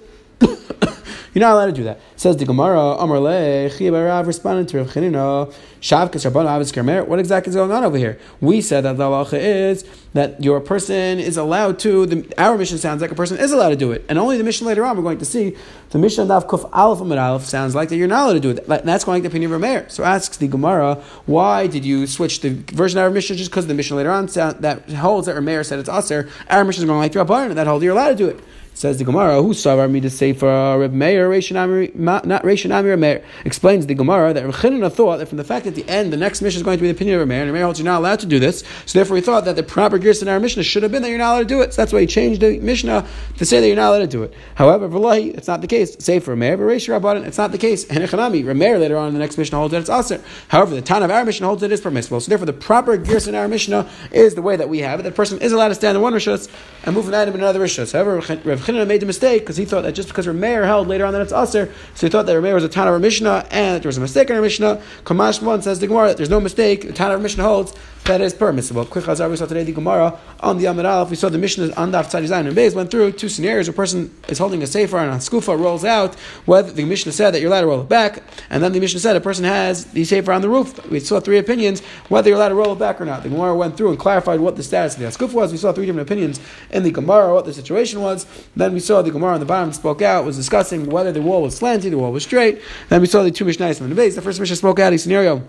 you're 1.36 1.42
not 1.42 1.54
allowed 1.54 1.66
to 1.66 1.74
do 1.74 1.84
that. 1.84 2.00
Says 2.16 2.38
the 2.38 2.46
Gemara, 2.46 2.80
Amar 2.80 3.20
Rav 3.22 4.26
responded 4.26 4.70
to 4.70 4.78
Rav 4.78 4.88
Chanina, 4.88 5.54
Shavkas 5.82 6.26
Rabban. 6.32 7.08
What 7.08 7.20
exactly 7.20 7.50
is 7.50 7.58
going 7.58 7.74
on 7.74 7.84
over 7.84 7.98
here? 7.98 8.18
We 8.40 8.62
said 8.62 8.86
that 8.86 8.96
the 8.96 9.04
halacha 9.04 9.38
is 9.38 9.84
that 10.14 10.42
your 10.42 10.62
person 10.62 11.20
is 11.20 11.36
allowed 11.36 11.78
to, 11.80 12.06
the, 12.06 12.34
our 12.42 12.58
Mishnah 12.58 12.78
sounds 12.78 13.02
like 13.02 13.12
a 13.12 13.16
person 13.16 13.38
is 13.38 13.52
allowed 13.52 13.72
to 13.72 13.76
do 13.76 13.92
it. 13.92 14.06
And 14.08 14.18
only 14.18 14.38
the 14.38 14.46
Mishnah 14.46 14.66
later 14.66 14.86
on, 14.86 14.96
we're 14.96 15.04
going 15.04 15.18
to 15.18 15.26
see, 15.26 15.58
the 15.90 16.00
Mishnah 16.00 16.34
of 16.34 16.48
Kuf 16.48 16.70
Aleph 16.72 17.02
Amid 17.02 17.18
Aleph 17.18 17.44
sounds 17.44 17.76
like 17.76 17.90
that 17.90 17.98
you're 17.98 18.08
not 18.08 18.24
allowed 18.24 18.34
to 18.36 18.40
do 18.40 18.52
it. 18.52 18.66
That's 18.66 19.04
going 19.04 19.22
to 19.22 19.28
the 19.28 19.34
opinion 19.34 19.52
of 19.52 19.60
Rameir. 19.60 19.92
So 19.92 20.06
asks 20.06 20.38
the 20.38 20.48
Gemara, 20.48 21.04
why 21.26 21.68
did 21.68 21.84
you 21.84 22.08
switch 22.08 22.40
the 22.40 22.52
version 22.52 22.98
of 22.98 23.04
our 23.04 23.10
Mishnah 23.10 23.36
just 23.36 23.52
because 23.52 23.68
the 23.68 23.74
Mishnah 23.74 23.98
later 23.98 24.12
on 24.12 24.30
sound, 24.30 24.62
that 24.62 24.90
holds 24.90 25.28
that 25.28 25.36
Rameir 25.36 25.66
said 25.66 25.80
it's 25.80 25.90
Aser, 25.90 26.30
our 26.50 26.64
Mishnah 26.64 26.84
is 26.84 26.88
going 26.88 27.00
like 27.00 27.12
the 27.12 27.20
Rabban, 27.20 27.50
and 27.50 27.58
that 27.58 27.68
holds 27.68 27.84
you're 27.84 27.92
allowed 27.92 28.12
to 28.12 28.16
do 28.16 28.30
it. 28.30 28.40
Says 28.76 28.98
the 28.98 29.06
Gemara, 29.06 29.42
who 29.42 29.54
saw 29.54 29.88
me 29.88 30.02
to 30.02 30.10
say 30.10 30.34
for 30.34 30.78
Reb 30.78 30.92
Meir, 30.92 31.30
not 31.30 32.44
Reish 32.44 32.70
Amir 32.70 32.98
Meir. 32.98 33.24
Explains 33.46 33.88
the 33.88 33.94
Gemara 33.94 34.34
that 34.34 34.46
Reb 34.46 34.92
thought 34.92 35.18
that 35.20 35.28
from 35.28 35.38
the 35.38 35.46
fact 35.46 35.66
at 35.66 35.76
the 35.76 35.88
end 35.88 36.12
the 36.12 36.18
next 36.18 36.42
Mishnah 36.42 36.58
is 36.58 36.64
going 36.64 36.78
to 36.78 36.82
be 36.82 36.90
the 36.90 36.94
opinion 36.94 37.16
of 37.16 37.22
Reb 37.22 37.30
Meir, 37.30 37.44
and 37.44 37.52
Reb 37.52 37.54
Meir 37.54 37.64
holds 37.64 37.80
you're 37.80 37.86
not 37.86 38.00
allowed 38.00 38.20
to 38.20 38.26
do 38.26 38.38
this. 38.38 38.66
So 38.86 39.00
therefore, 39.00 39.16
he 39.16 39.22
thought 39.22 39.46
that 39.46 39.56
the 39.56 39.64
proper 39.64 39.98
gears 39.98 40.22
in 40.22 40.28
our 40.28 40.42
Mishnah 40.42 40.64
should 40.64 40.84
have 40.84 40.92
been 40.92 41.04
that 41.04 41.10
you're 41.10 41.18
not 41.18 41.36
allowed 41.36 41.40
to 41.40 41.46
do 41.46 41.62
it. 41.62 41.74
So 41.74 41.84
that's 41.84 41.94
why 41.94 42.02
he 42.02 42.08
changed 42.08 42.42
the 42.42 42.60
Mishnah 42.60 43.08
to 43.38 43.46
say 43.46 43.62
that 43.62 43.68
you're 43.68 43.78
not 43.78 43.92
allowed 43.92 44.00
to 44.00 44.08
do 44.08 44.24
it. 44.24 44.34
However, 44.56 44.90
V'lahi, 44.90 45.34
it's 45.38 45.48
not 45.48 45.62
the 45.62 45.68
case. 45.68 45.96
Say 46.00 46.20
for 46.20 46.36
Meir, 46.36 46.58
Reish 46.58 46.90
Rabbanan, 46.90 47.26
it's 47.26 47.38
not 47.38 47.54
the 47.54 47.58
case. 47.58 47.86
And 47.88 48.00
Echanami, 48.00 48.46
Reb 48.46 48.58
Meir 48.58 48.78
later 48.78 48.98
on 48.98 49.08
in 49.08 49.14
the 49.14 49.22
next 49.22 49.38
Mishnah 49.38 49.58
holds 49.58 49.72
that 49.72 49.88
it's 49.88 49.90
Aser. 49.90 50.22
However, 50.50 50.76
the 50.76 50.82
town 50.82 51.02
of 51.02 51.12
our 51.12 51.24
Mishnah 51.24 51.48
holds 51.48 51.62
that 51.62 51.72
it 51.72 51.76
is 51.76 51.80
permissible. 51.80 52.20
So 52.20 52.28
therefore, 52.28 52.48
the 52.48 52.52
proper 52.52 52.98
gears 52.98 53.30
in 53.30 53.36
our 53.36 53.48
Mishnah 53.48 53.90
is 54.12 54.36
the 54.36 54.42
way 54.42 54.58
that 54.58 54.68
we 54.68 54.80
have 54.80 55.00
it. 55.00 55.04
That 55.04 55.16
person 55.16 55.40
is 55.42 55.54
allowed 55.54 55.70
to 55.70 55.76
stand 55.76 55.96
in 55.96 56.02
one 56.02 56.12
Rishus 56.12 56.50
and 56.84 56.94
move 56.94 57.08
an 57.08 57.14
item 57.14 57.36
in 57.36 57.40
another 57.40 57.62
Rishus. 57.62 57.94
However, 57.94 58.18
Reb 58.44 58.65
Chinina 58.66 58.88
made 58.88 59.00
the 59.00 59.06
mistake 59.06 59.44
because 59.44 59.58
he 59.58 59.66
thought 59.66 59.84
that 59.84 59.94
just 59.94 60.08
because 60.08 60.26
Rameir 60.26 60.66
held 60.66 60.88
later 60.88 61.06
on 61.06 61.14
that 61.14 61.22
it's 61.22 61.32
Aser, 61.32 61.72
so 61.94 62.08
he 62.08 62.10
thought 62.10 62.26
that 62.26 62.34
Rameir 62.34 62.56
was 62.56 62.64
a 62.64 62.70
Tana 62.70 62.92
of 62.94 63.02
Mishnah 63.02 63.46
and 63.52 63.84
there 63.84 63.88
was 63.88 63.98
a 63.98 64.02
mistake 64.02 64.32
in 64.32 64.36
our 64.36 64.42
Mishnah. 64.42 64.82
Kamash 65.04 65.40
1 65.40 65.62
says 65.62 65.80
the 65.80 65.86
Gemara 65.86 66.08
that 66.08 66.18
there's 66.18 66.32
no 66.32 66.40
mistake, 66.40 66.82
the 66.82 66.92
Tana 66.92 67.14
of 67.14 67.22
Mishnah 67.22 67.44
holds 67.44 67.76
that 68.06 68.22
is 68.22 68.36
permissible. 68.36 68.86
Quick 68.86 69.06
Chazar, 69.06 69.30
we 69.32 69.36
saw 69.36 69.48
today 69.48 69.64
the 69.64 69.72
Gemara 69.72 70.18
on 70.40 70.60
the 70.60 70.68
Amid 70.68 70.86
Aleph, 70.86 71.10
we 71.10 71.16
saw 71.16 71.28
the 71.28 71.40
Mishnah 71.40 71.74
on 71.74 71.92
the 71.92 71.98
Aftzad 71.98 72.24
Zayin 72.28 72.48
and 72.48 72.56
Beis 72.56 72.76
went 72.76 72.92
through 72.92 73.12
two 73.14 73.30
scenarios. 73.30 73.68
A 73.68 73.74
person 73.74 74.16
is 74.28 74.38
holding 74.38 74.62
a 74.62 74.68
sefer 74.68 74.98
and 74.98 75.12
a 75.12 75.16
skufa 75.16 75.60
rolls 75.60 75.84
out, 75.84 76.14
whether 76.46 76.72
the 76.72 76.86
Mishnah 76.86 77.12
said 77.12 77.32
that 77.32 77.42
you're 77.42 77.50
allowed 77.50 77.62
to 77.62 77.68
roll 77.68 77.82
it 77.82 77.90
back, 77.90 78.22
and 78.52 78.62
then 78.62 78.74
the 78.74 78.80
Mishnah 78.80 79.00
said 79.00 79.16
a 79.16 79.22
person 79.22 79.44
has 79.44 79.86
the 79.86 80.06
sefer 80.06 80.32
on 80.32 80.42
the 80.42 80.50
roof. 80.50 80.88
We 80.92 81.00
saw 81.00 81.20
three 81.20 81.40
opinions 81.40 81.82
whether 82.10 82.30
you're 82.30 82.38
allowed 82.38 82.50
to 82.50 82.56
roll 82.56 82.74
it 82.74 82.80
back 82.80 83.02
or 83.02 83.06
not. 83.06 83.24
The 83.24 83.30
Gemara 83.30 83.56
went 83.56 83.76
through 83.76 83.90
and 83.90 83.98
clarified 83.98 84.40
what 84.40 84.56
the 84.56 84.64
status 84.64 84.94
of 84.94 85.00
the 85.00 85.08
skufa 85.08 85.34
was. 85.34 85.52
We 85.52 85.58
saw 85.58 85.72
three 85.72 85.88
different 85.88 86.08
opinions 86.08 86.40
in 86.70 86.84
the 86.84 86.92
Gemara, 86.92 87.34
what 87.34 87.46
the 87.46 87.54
situation 87.54 88.02
was. 88.02 88.28
Then 88.56 88.74
we 88.74 88.82
saw 88.82 89.02
the 89.02 89.12
Gemara 89.12 89.34
on 89.34 89.40
the 89.40 89.48
bottom 89.48 89.74
spoke 89.74 90.04
out, 90.04 90.26
was 90.26 90.38
discussing 90.38 90.86
whether 90.92 91.12
the 91.12 91.24
wall 91.24 91.42
was 91.42 91.60
slanty, 91.60 91.90
the 91.90 91.98
wall 91.98 92.12
was 92.12 92.22
straight. 92.22 92.62
Then 92.90 93.02
we 93.02 93.08
saw 93.08 93.24
the 93.24 93.32
two 93.32 93.46
Mishnahs 93.46 93.80
from 93.80 93.90
the 93.90 93.96
base. 93.96 94.14
The 94.14 94.22
first 94.22 94.40
Mishnah 94.40 94.58
spoke 94.58 94.78
out 94.78 94.94
a 94.94 95.00
scenario 95.00 95.44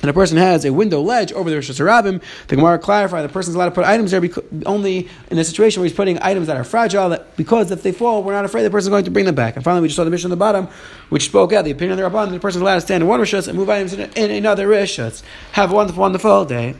and 0.00 0.10
a 0.10 0.12
person 0.12 0.36
has 0.36 0.64
a 0.64 0.72
window 0.72 1.00
ledge 1.00 1.32
over 1.32 1.50
the 1.50 1.56
Rosh 1.56 1.70
Hashanah, 1.70 2.22
the 2.46 2.56
Gemara 2.56 2.78
clarified 2.78 3.24
the 3.24 3.32
person's 3.32 3.56
allowed 3.56 3.70
to 3.70 3.74
put 3.74 3.84
items 3.84 4.12
there 4.12 4.20
because, 4.20 4.44
only 4.64 5.08
in 5.30 5.38
a 5.38 5.44
situation 5.44 5.80
where 5.80 5.88
he's 5.88 5.96
putting 5.96 6.20
items 6.22 6.46
that 6.46 6.56
are 6.56 6.64
fragile, 6.64 7.08
that 7.08 7.36
because 7.36 7.70
if 7.70 7.82
they 7.82 7.92
fall, 7.92 8.22
we're 8.22 8.32
not 8.32 8.44
afraid 8.44 8.62
the 8.62 8.70
person's 8.70 8.90
going 8.90 9.04
to 9.04 9.10
bring 9.10 9.24
them 9.24 9.34
back. 9.34 9.56
And 9.56 9.64
finally, 9.64 9.82
we 9.82 9.88
just 9.88 9.96
saw 9.96 10.04
the 10.04 10.10
Mishnah 10.10 10.26
on 10.26 10.30
the 10.30 10.36
bottom, 10.36 10.68
which 11.08 11.24
spoke 11.24 11.52
out 11.52 11.64
the 11.64 11.72
opinion 11.72 11.98
of 11.98 12.12
the 12.12 12.18
Rabban, 12.18 12.30
the 12.30 12.38
person's 12.38 12.62
allowed 12.62 12.76
to 12.76 12.80
stand 12.82 13.02
in 13.02 13.08
one 13.08 13.20
Rishas 13.20 13.48
and 13.48 13.58
move 13.58 13.68
items 13.68 13.92
in, 13.92 14.10
in 14.12 14.30
another 14.30 14.68
Rishas. 14.68 15.22
Have 15.52 15.72
a 15.72 15.74
wonderful, 15.74 16.00
wonderful 16.00 16.44
day. 16.44 16.74